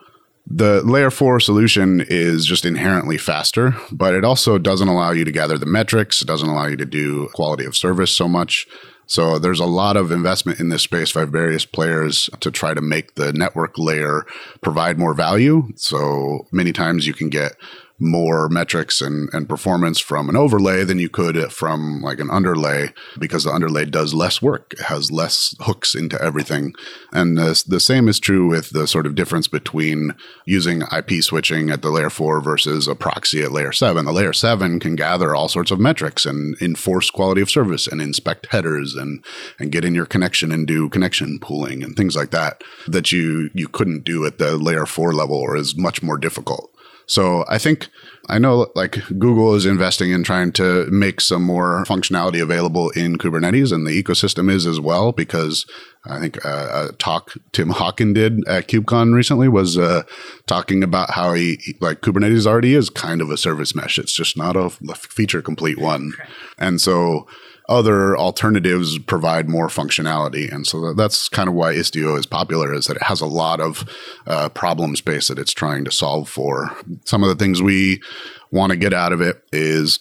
[0.48, 5.32] the layer four solution is just inherently faster, but it also doesn't allow you to
[5.32, 6.22] gather the metrics.
[6.22, 8.68] It doesn't allow you to do quality of service so much.
[9.14, 12.82] So there's a lot of investment in this space by various players to try to
[12.82, 14.26] make the network layer
[14.62, 15.68] provide more value.
[15.76, 17.52] So many times you can get
[18.00, 22.90] more metrics and, and performance from an overlay than you could from like an underlay
[23.20, 24.74] because the underlay does less work.
[24.74, 26.74] It has less hooks into everything.
[27.12, 30.16] And the, the same is true with the sort of difference between
[30.46, 34.06] using IP switching at the layer four versus a proxy at layer seven.
[34.06, 38.02] The layer seven can gather all sorts of metrics and enforce quality of service and
[38.02, 39.24] inspect headers and,
[39.60, 43.50] and get in your connection and do connection pooling and things like that that you,
[43.54, 46.73] you couldn't do at the layer four level or is much more difficult.
[47.06, 47.90] So I think
[48.30, 53.18] I know like Google is investing in trying to make some more functionality available in
[53.18, 55.66] Kubernetes, and the ecosystem is as well because
[56.06, 60.04] I think uh, a talk Tim Hockin did at KubeCon recently was uh,
[60.48, 64.00] talking about how he like Kubernetes already is kind of a service mesh.
[64.00, 66.14] It's just not a feature complete one,
[66.58, 67.28] and so
[67.70, 70.52] other alternatives provide more functionality.
[70.52, 73.62] And so that's kind of why Istio is popular is that it has a lot
[73.62, 73.88] of
[74.28, 76.76] uh, problem space that it's trying to solve for.
[77.06, 78.02] Some of the things we
[78.52, 80.00] want to get out of it is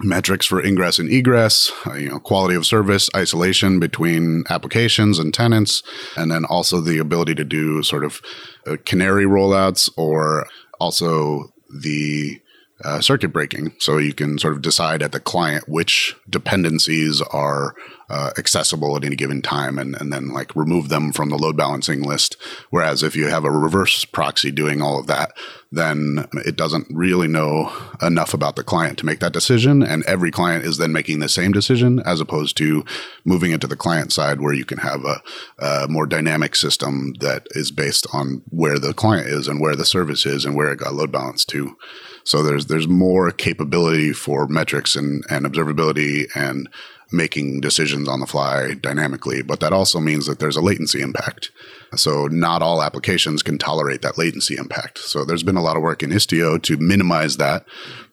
[0.00, 5.34] metrics for ingress and egress, uh, you know, quality of service, isolation between applications and
[5.34, 5.82] tenants,
[6.16, 8.20] and then also the ability to do sort of
[8.66, 10.46] uh, canary rollouts or
[10.80, 12.40] also the
[12.84, 13.72] uh, circuit breaking.
[13.78, 17.74] So you can sort of decide at the client which dependencies are
[18.12, 21.56] uh, accessible at any given time and, and then like remove them from the load
[21.56, 22.36] balancing list.
[22.68, 25.32] Whereas if you have a reverse proxy doing all of that,
[25.70, 27.72] then it doesn't really know
[28.02, 29.82] enough about the client to make that decision.
[29.82, 32.84] And every client is then making the same decision as opposed to
[33.24, 35.22] moving it to the client side where you can have a,
[35.58, 39.86] a more dynamic system that is based on where the client is and where the
[39.86, 41.78] service is and where it got load balanced to.
[42.24, 46.68] So there's there's more capability for metrics and, and observability and
[47.12, 51.50] making decisions on the fly dynamically, but that also means that there's a latency impact.
[51.94, 54.98] So not all applications can tolerate that latency impact.
[54.98, 57.66] So there's been a lot of work in Istio to minimize that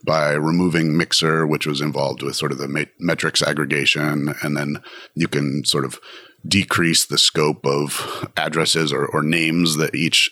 [0.06, 4.82] by removing Mixer, which was involved with sort of the metrics aggregation, and then
[5.16, 6.00] you can sort of
[6.48, 10.30] decrease the scope of addresses or, or names that each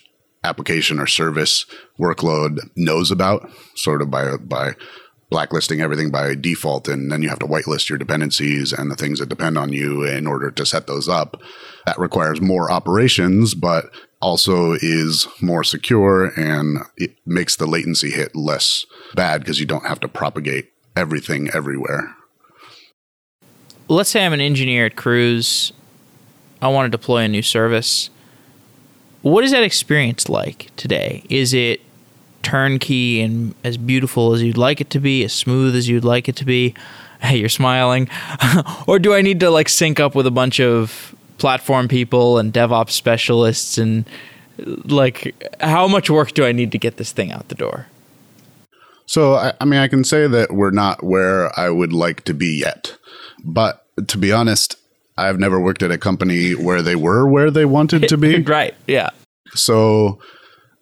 [0.48, 1.66] application or service
[2.00, 4.74] workload knows about, sort of by by
[5.30, 9.20] blacklisting everything by default, and then you have to whitelist your dependencies and the things
[9.20, 11.42] that depend on you in order to set those up.
[11.86, 13.90] That requires more operations, but
[14.22, 18.86] also is more secure and it makes the latency hit less
[19.16, 22.16] bad because you don't have to propagate everything everywhere.
[23.88, 25.72] Let's say I'm an engineer at Cruise.
[26.62, 28.10] I want to deploy a new service.
[29.22, 31.24] What is that experience like today?
[31.30, 31.82] Is it
[32.44, 36.30] turnkey and as beautiful as you'd like it to be, as smooth as you'd like
[36.30, 36.74] it to be?
[37.20, 38.10] Hey, you're smiling.
[38.88, 42.54] or do I need to like sync up with a bunch of platform people and
[42.54, 44.08] DevOps specialists and
[44.86, 47.88] like how much work do I need to get this thing out the door?
[49.08, 52.36] So, I, I mean, I can say that we're not where I would like to
[52.36, 52.96] be yet.
[53.44, 54.76] But to be honest,
[55.18, 58.42] I've never worked at a company where they were where they wanted to be.
[58.44, 58.76] right.
[58.86, 59.10] Yeah.
[59.54, 60.20] So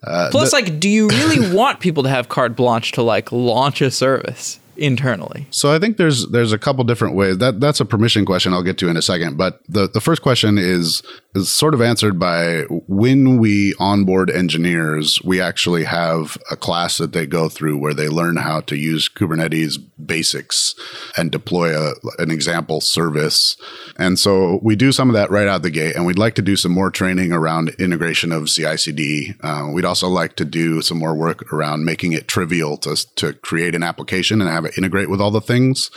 [0.03, 3.81] uh, plus, like, do you really want people to have carte blanche to like launch
[3.81, 4.59] a service?
[4.77, 5.47] internally?
[5.51, 7.37] So I think there's there's a couple different ways.
[7.37, 9.37] That that's a permission question I'll get to in a second.
[9.37, 11.01] But the the first question is
[11.35, 17.13] is sort of answered by when we onboard engineers, we actually have a class that
[17.13, 20.75] they go through where they learn how to use Kubernetes basics
[21.17, 23.57] and deploy a, an example service.
[23.97, 26.41] And so we do some of that right out the gate, and we'd like to
[26.41, 29.33] do some more training around integration of CI/CD.
[29.41, 33.33] Uh, we'd also like to do some more work around making it trivial to to
[33.33, 35.91] create an application and have it integrate with all the things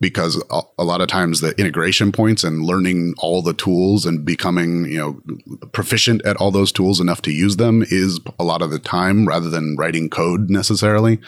[0.00, 0.42] because
[0.78, 4.98] a lot of times the integration points and learning all the tools and becoming you
[4.98, 8.78] know proficient at all those tools enough to use them is a lot of the
[8.78, 11.18] time rather than writing code necessarily.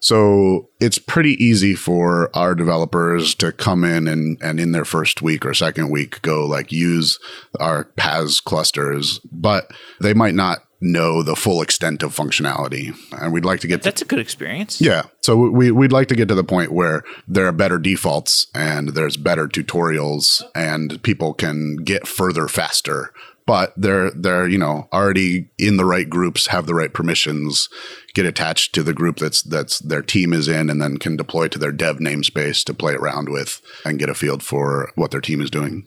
[0.00, 5.20] So it's pretty easy for our developers to come in and, and in their first
[5.20, 7.18] week or second week go like use
[7.58, 12.96] our PaaS clusters, but they might not know the full extent of functionality.
[13.12, 14.80] And we'd like to get That's a good experience.
[14.80, 15.04] Yeah.
[15.20, 18.90] So we we'd like to get to the point where there are better defaults and
[18.90, 23.12] there's better tutorials and people can get further faster
[23.50, 27.68] but they're they're you know already in the right groups, have the right permissions,
[28.14, 31.48] get attached to the group that's that's their team is in, and then can deploy
[31.48, 35.20] to their dev namespace to play around with and get a field for what their
[35.20, 35.84] team is doing.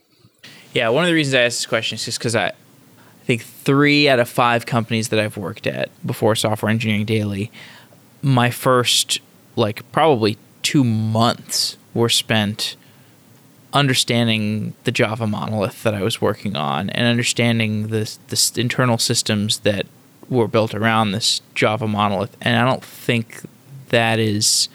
[0.74, 2.52] Yeah, one of the reasons I asked this question is just because I,
[3.24, 7.51] I think three out of five companies that I've worked at before Software Engineering Daily,
[8.21, 9.21] my first
[9.55, 12.76] like probably two months were spent
[13.71, 19.59] understanding the Java monolith that I was working on and understanding the the internal systems
[19.59, 19.86] that
[20.30, 22.36] were built around this Java monolith.
[22.41, 23.41] And I don't think
[23.88, 24.67] that is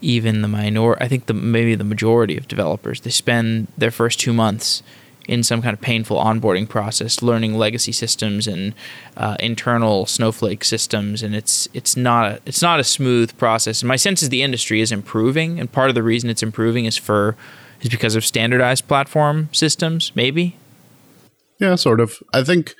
[0.00, 1.00] even the minor.
[1.00, 4.82] I think the maybe the majority of developers they spend their first two months
[5.28, 8.74] in some kind of painful onboarding process, learning legacy systems and
[9.16, 13.82] uh, internal Snowflake systems, and it's it's not a, it's not a smooth process.
[13.82, 16.84] And my sense is the industry is improving, and part of the reason it's improving
[16.84, 17.36] is for
[17.80, 20.56] is because of standardized platform systems, maybe.
[21.58, 22.18] Yeah, sort of.
[22.32, 22.74] I think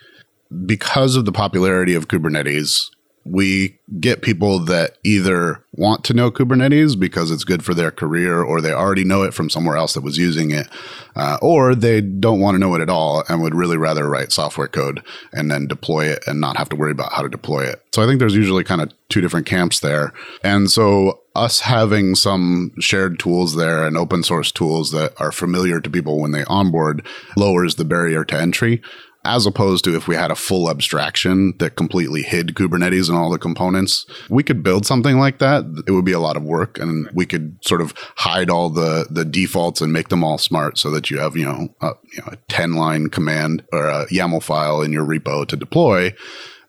[0.65, 2.91] because of the popularity of Kubernetes,
[3.31, 8.43] we get people that either want to know Kubernetes because it's good for their career,
[8.43, 10.69] or they already know it from somewhere else that was using it,
[11.15, 14.33] uh, or they don't want to know it at all and would really rather write
[14.33, 15.03] software code
[15.33, 17.83] and then deploy it and not have to worry about how to deploy it.
[17.95, 20.13] So I think there's usually kind of two different camps there.
[20.43, 25.81] And so us having some shared tools there and open source tools that are familiar
[25.81, 27.07] to people when they onboard
[27.37, 28.83] lowers the barrier to entry
[29.27, 33.31] as opposed to if we had a full abstraction that completely hid Kubernetes and all
[33.31, 34.07] the components.
[34.31, 35.65] We could build something like that.
[35.87, 39.07] It would be a lot of work and we could sort of hide all the,
[39.11, 42.23] the defaults and make them all smart so that you have, you know, a, you
[42.23, 46.15] know, a 10 line command or a YAML file in your repo to deploy.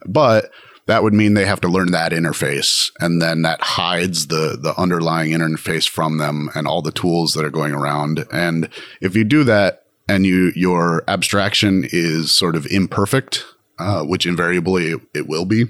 [0.06, 0.52] But
[0.88, 4.74] that would mean they have to learn that interface and then that hides the the
[4.80, 8.70] underlying interface from them and all the tools that are going around and
[9.02, 13.46] if you do that and you your abstraction is sort of imperfect,
[13.80, 15.66] uh, which invariably it, it will be,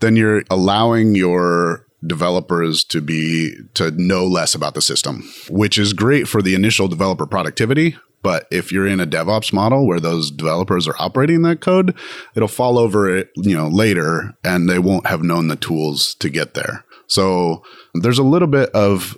[0.00, 5.92] then you're allowing your developers to be to know less about the system, which is
[5.92, 7.96] great for the initial developer productivity.
[8.22, 11.94] But if you're in a DevOps model where those developers are operating that code,
[12.34, 16.28] it'll fall over it, you know, later and they won't have known the tools to
[16.28, 16.84] get there.
[17.06, 17.62] So
[17.94, 19.16] there's a little bit of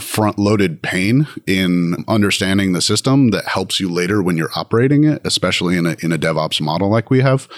[0.00, 5.22] front loaded pain in understanding the system that helps you later when you're operating it,
[5.24, 7.48] especially in a, in a DevOps model like we have,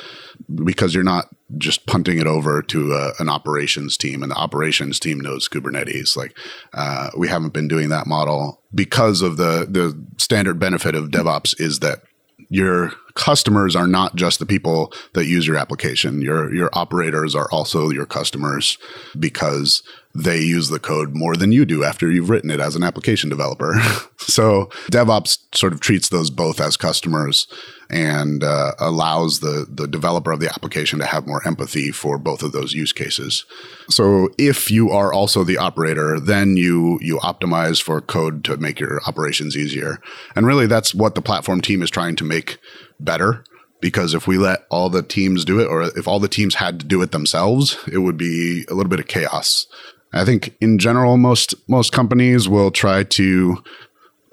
[0.64, 5.00] because you're not just punting it over to a, an operations team and the operations
[5.00, 6.16] team knows Kubernetes.
[6.16, 6.36] Like,
[6.74, 11.60] uh, we haven't been doing that model because of the, the standard benefit of DevOps
[11.60, 12.02] is that
[12.48, 16.22] your customers are not just the people that use your application.
[16.22, 18.78] Your your operators are also your customers
[19.18, 19.82] because
[20.14, 23.28] they use the code more than you do after you've written it as an application
[23.28, 23.74] developer.
[24.16, 27.46] so DevOps sort of treats those both as customers
[27.90, 32.42] and uh, allows the the developer of the application to have more empathy for both
[32.42, 33.44] of those use cases.
[33.88, 38.78] So if you are also the operator, then you you optimize for code to make
[38.78, 40.00] your operations easier.
[40.36, 42.58] And really that's what the platform team is trying to make
[43.00, 43.44] better
[43.80, 46.80] because if we let all the teams do it or if all the teams had
[46.80, 49.66] to do it themselves, it would be a little bit of chaos.
[50.12, 53.62] I think in general, most most companies will try to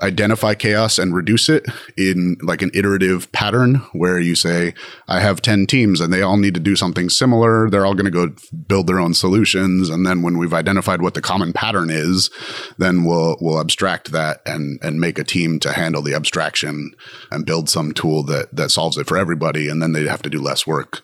[0.02, 1.66] identify chaos and reduce it
[1.98, 4.74] in like an iterative pattern where you say
[5.08, 7.70] i have 10 teams and they all need to do something similar.
[7.70, 8.34] They're all going to go
[8.68, 9.90] build their own solutions.
[9.90, 12.30] And then when we've identified what the common pattern is
[12.78, 16.94] then we'll we'll abstract that and and make a team to handle the abstraction
[17.32, 20.30] and build some tool that that solves it for everybody and then they have to
[20.30, 21.02] do less work.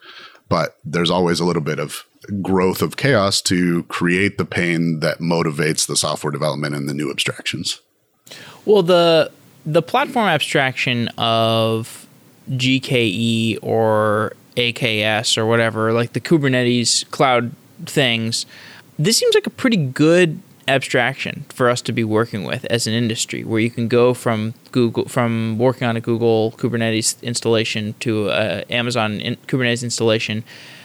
[0.50, 2.06] But there's always a little bit of
[2.42, 7.10] growth of chaos to create the pain that motivates the software development and the new
[7.10, 7.82] abstractions.
[8.66, 9.32] Well, the
[9.66, 12.08] the platform abstraction of
[12.50, 17.52] GKE or AKS or whatever, like the Kubernetes cloud
[17.86, 18.46] things,
[18.98, 22.94] this seems like a pretty good abstraction for us to be working with as an
[22.94, 28.30] industry where you can go from Google from working on a Google Kubernetes installation to
[28.30, 30.44] a Amazon in, Kubernetes installation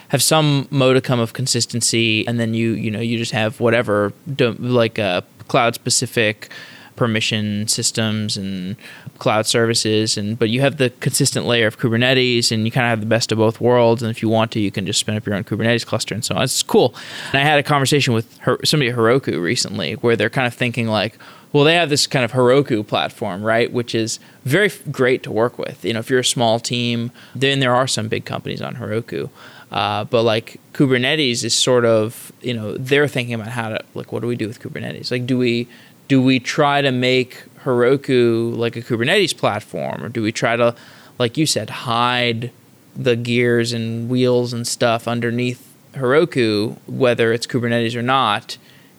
[0.08, 4.98] have some modicum of consistency, and then you you know you just have whatever like
[4.98, 6.50] uh, cloud specific
[6.96, 8.76] permission systems and
[9.18, 12.90] cloud services and but you have the consistent layer of kubernetes and you kind of
[12.90, 15.16] have the best of both worlds and if you want to you can just spin
[15.16, 16.42] up your own kubernetes cluster and so on.
[16.42, 16.94] It's cool.
[17.32, 20.54] And i had a conversation with her, somebody at heroku recently where they're kind of
[20.54, 21.18] thinking like
[21.52, 25.58] well they have this kind of heroku platform right which is very great to work
[25.58, 25.84] with.
[25.84, 29.30] You know if you're a small team then there are some big companies on heroku.
[29.70, 34.12] Uh, but like Kubernetes is sort of, you know, they're thinking about how to like,
[34.12, 35.10] what do we do with Kubernetes?
[35.10, 35.68] Like, do we
[36.08, 40.74] do we try to make Heroku like a Kubernetes platform, or do we try to,
[41.18, 42.50] like you said, hide
[42.94, 48.56] the gears and wheels and stuff underneath Heroku, whether it's Kubernetes or not,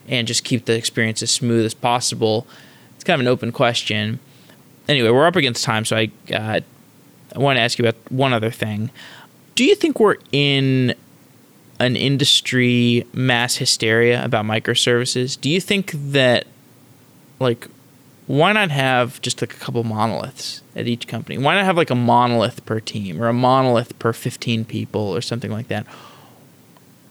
[0.08, 2.46] and just keep the experience as smooth as possible?
[2.96, 4.20] It's kind of an open question.
[4.88, 6.60] Anyway, we're up against time, so I uh,
[7.36, 8.90] I want to ask you about one other thing.
[9.56, 10.94] Do you think we're in
[11.80, 15.40] an industry mass hysteria about microservices?
[15.40, 16.48] Do you think that
[17.40, 17.68] like
[18.28, 21.38] why not have just like a couple monoliths at each company?
[21.38, 25.22] Why not have like a monolith per team or a monolith per 15 people or
[25.22, 25.88] something like that?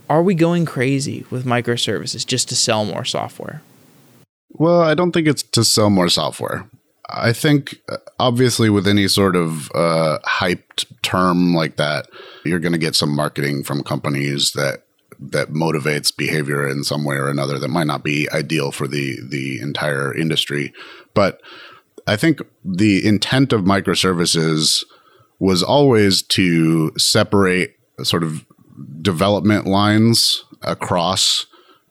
[0.09, 3.62] Are we going crazy with microservices just to sell more software?
[4.51, 6.68] Well, I don't think it's to sell more software.
[7.09, 12.07] I think uh, obviously with any sort of uh, hyped term like that,
[12.45, 14.83] you're going to get some marketing from companies that
[15.19, 19.19] that motivates behavior in some way or another that might not be ideal for the
[19.29, 20.73] the entire industry.
[21.14, 21.41] But
[22.07, 24.85] I think the intent of microservices
[25.39, 28.45] was always to separate sort of
[29.03, 31.47] development lines across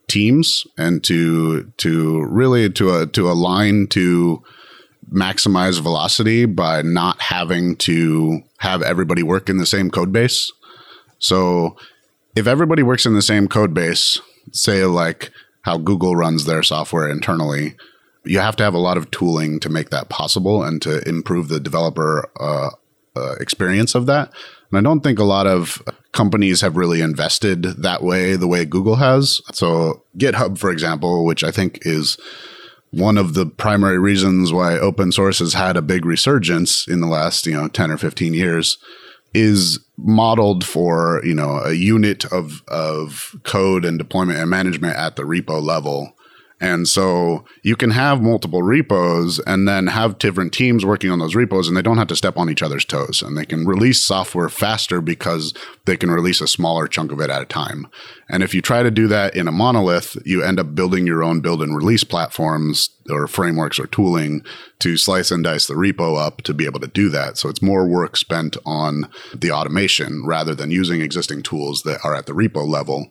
[0.07, 4.43] teams and to to really to a to align to
[5.11, 10.51] maximize velocity by not having to have everybody work in the same code base.
[11.19, 11.77] So
[12.35, 14.19] if everybody works in the same code base,
[14.51, 15.31] say like
[15.61, 17.75] how Google runs their software internally,
[18.23, 21.47] you have to have a lot of tooling to make that possible and to improve
[21.47, 22.69] the developer uh,
[23.15, 24.31] uh, experience of that.
[24.69, 25.81] And I don't think a lot of
[26.11, 29.41] companies have really invested that way, the way Google has.
[29.53, 32.17] So GitHub, for example, which I think is
[32.91, 37.07] one of the primary reasons why open source has had a big resurgence in the
[37.07, 38.77] last, you know, 10 or 15 years
[39.35, 45.15] is modeled for, you know, a unit of of code and deployment and management at
[45.15, 46.14] the repo level
[46.61, 51.35] and so you can have multiple repos and then have different teams working on those
[51.35, 54.01] repos and they don't have to step on each other's toes and they can release
[54.01, 55.53] software faster because
[55.83, 57.87] they can release a smaller chunk of it at a time.
[58.29, 61.23] And if you try to do that in a monolith, you end up building your
[61.23, 64.41] own build and release platforms or frameworks or tooling
[64.79, 67.37] to slice and dice the repo up to be able to do that.
[67.37, 72.15] So it's more work spent on the automation rather than using existing tools that are
[72.15, 73.07] at the repo level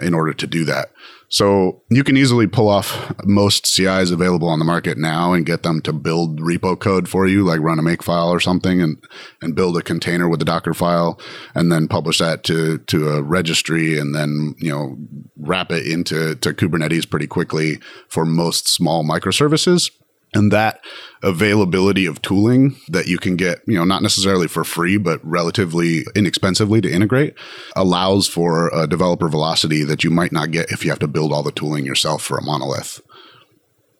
[0.00, 0.92] in order to do that.
[1.34, 5.64] So you can easily pull off most CIs available on the market now and get
[5.64, 9.02] them to build repo code for you, like run a makefile or something and,
[9.42, 11.18] and build a container with a Docker file
[11.52, 14.96] and then publish that to, to a registry and then, you know,
[15.36, 19.90] wrap it into to Kubernetes pretty quickly for most small microservices
[20.34, 20.84] and that
[21.22, 26.04] availability of tooling that you can get you know not necessarily for free but relatively
[26.14, 27.34] inexpensively to integrate
[27.76, 31.32] allows for a developer velocity that you might not get if you have to build
[31.32, 33.00] all the tooling yourself for a monolith.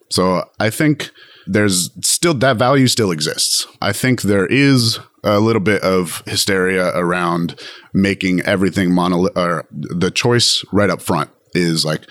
[0.09, 1.11] So i think
[1.47, 3.67] there's still that value still exists.
[3.81, 7.59] I think there is a little bit of hysteria around
[7.93, 12.01] making everything monolith or the choice right up front is like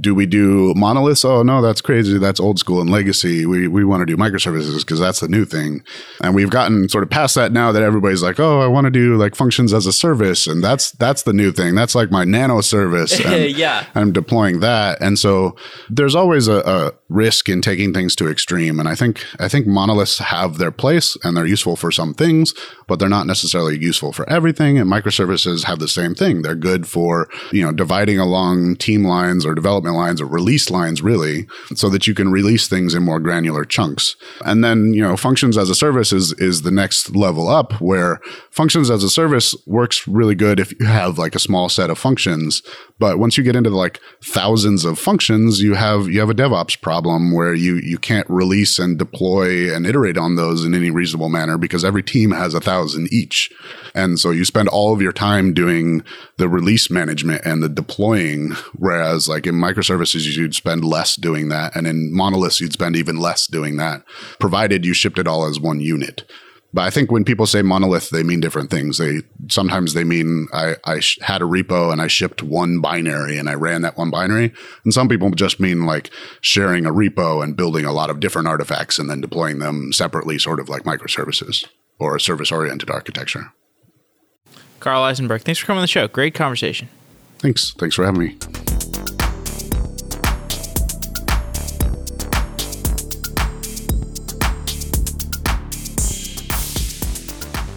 [0.00, 1.24] do we do monoliths?
[1.24, 2.18] Oh no, that's crazy.
[2.18, 3.46] That's old school and legacy.
[3.46, 5.82] We we want to do microservices because that's the new thing.
[6.22, 8.90] And we've gotten sort of past that now that everybody's like, oh, I want to
[8.90, 11.74] do like functions as a service, and that's that's the new thing.
[11.74, 13.20] That's like my nano service.
[13.26, 15.02] And yeah, I'm deploying that.
[15.02, 15.56] And so
[15.90, 18.78] there's always a, a risk in taking things to extreme.
[18.80, 22.54] And I think I think monoliths have their place and they're useful for some things,
[22.86, 24.78] but they're not necessarily useful for everything.
[24.78, 26.42] And microservices have the same thing.
[26.42, 31.02] They're good for you know dividing along team lines or development lines or release lines,
[31.02, 34.16] really, so that you can release things in more granular chunks.
[34.44, 38.20] And then, you know, functions as a service is, is the next level up where
[38.50, 41.98] functions as a service works really good if you have like a small set of
[41.98, 42.62] functions.
[42.98, 46.80] But once you get into like thousands of functions, you have you have a DevOps
[46.80, 51.28] problem where you you can't release and deploy and iterate on those in any reasonable
[51.28, 53.52] manner because every team has a thousand each.
[53.94, 56.04] And so you spend all of your time doing
[56.38, 61.76] the release management and the deploying, whereas like in microservices, you'd spend less doing that.
[61.76, 64.04] And in monoliths, you'd spend even less doing that,
[64.38, 66.24] provided you shipped it all as one unit.
[66.76, 68.98] But I think when people say monolith, they mean different things.
[68.98, 73.38] They sometimes they mean I, I sh- had a repo and I shipped one binary
[73.38, 74.52] and I ran that one binary.
[74.84, 76.10] And some people just mean like
[76.42, 80.38] sharing a repo and building a lot of different artifacts and then deploying them separately,
[80.38, 81.64] sort of like microservices
[81.98, 83.54] or a service oriented architecture.
[84.78, 86.06] Karl Isenberg, thanks for coming on the show.
[86.08, 86.90] Great conversation.
[87.38, 87.72] Thanks.
[87.72, 88.36] Thanks for having me.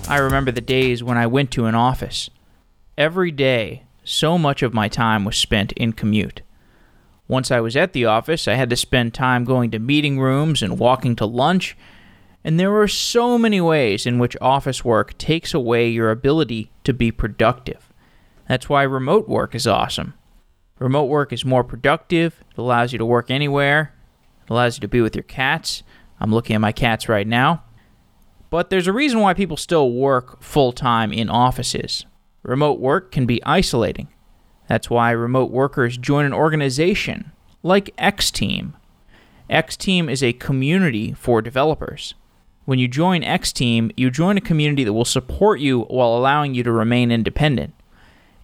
[0.09, 2.31] I remember the days when I went to an office.
[2.97, 6.41] Every day, so much of my time was spent in commute.
[7.27, 10.63] Once I was at the office, I had to spend time going to meeting rooms
[10.63, 11.77] and walking to lunch,
[12.43, 16.93] And there are so many ways in which office work takes away your ability to
[16.93, 17.93] be productive.
[18.47, 20.15] That's why remote work is awesome.
[20.79, 23.93] Remote work is more productive, it allows you to work anywhere,
[24.43, 25.83] it allows you to be with your cats.
[26.19, 27.63] I'm looking at my cats right now.
[28.49, 32.05] But there's a reason why people still work full time in offices.
[32.43, 34.07] Remote work can be isolating.
[34.67, 37.31] That's why remote workers join an organization
[37.63, 38.75] like X Team.
[39.49, 42.13] X Team is a community for developers.
[42.65, 46.53] When you join X Team, you join a community that will support you while allowing
[46.53, 47.73] you to remain independent.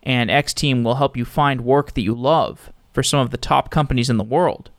[0.04, 3.38] And X Team will help you find work that you love for some of the
[3.38, 4.72] top companies in the world.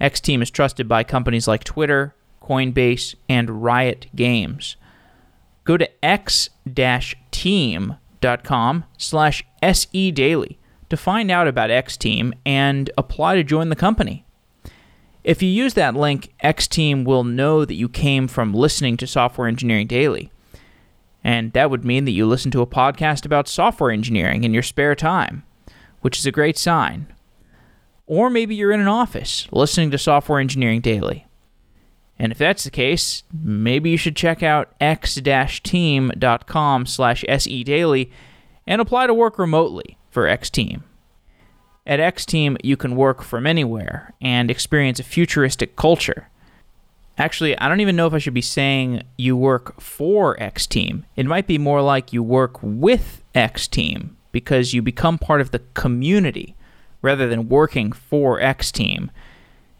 [0.00, 2.14] X Team is trusted by companies like Twitter,
[2.46, 4.76] Coinbase, and Riot Games.
[5.64, 7.96] Go to x-team.com
[8.96, 10.56] slash sedaily
[10.88, 14.24] to find out about X Team and apply to join the company.
[15.24, 19.08] If you use that link, X Team will know that you came from listening to
[19.08, 20.30] Software Engineering Daily.
[21.24, 24.62] And that would mean that you listen to a podcast about software engineering in your
[24.62, 25.42] spare time,
[26.00, 27.12] which is a great sign.
[28.06, 31.25] Or maybe you're in an office listening to Software Engineering Daily.
[32.18, 38.10] And if that's the case, maybe you should check out x-team.com slash sedaily
[38.66, 40.84] and apply to work remotely for X Team.
[41.86, 46.28] At X Team, you can work from anywhere and experience a futuristic culture.
[47.18, 51.06] Actually, I don't even know if I should be saying you work for X Team.
[51.16, 55.50] It might be more like you work with X Team because you become part of
[55.50, 56.56] the community
[57.02, 59.10] rather than working for X Team.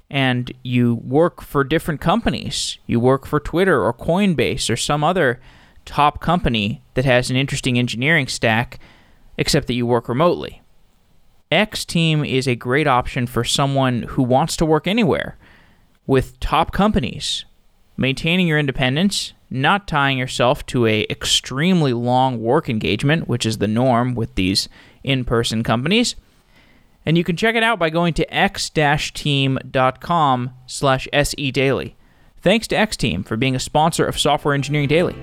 [0.09, 2.78] And you work for different companies.
[2.87, 5.41] You work for Twitter or Coinbase or some other
[5.85, 8.78] top company that has an interesting engineering stack,
[9.37, 10.62] except that you work remotely.
[11.51, 15.37] X Team is a great option for someone who wants to work anywhere
[16.07, 17.45] with top companies,
[17.97, 23.69] maintaining your independence, not tying yourself to a extremely long work engagement, which is the
[23.69, 24.69] norm with these
[25.05, 26.16] in-person companies.
[27.07, 29.61] And you can check it out by going to x-team.com
[30.66, 31.95] slash sedaily.
[32.39, 35.15] Thanks to X Team for being a sponsor of Software Engineering Daily.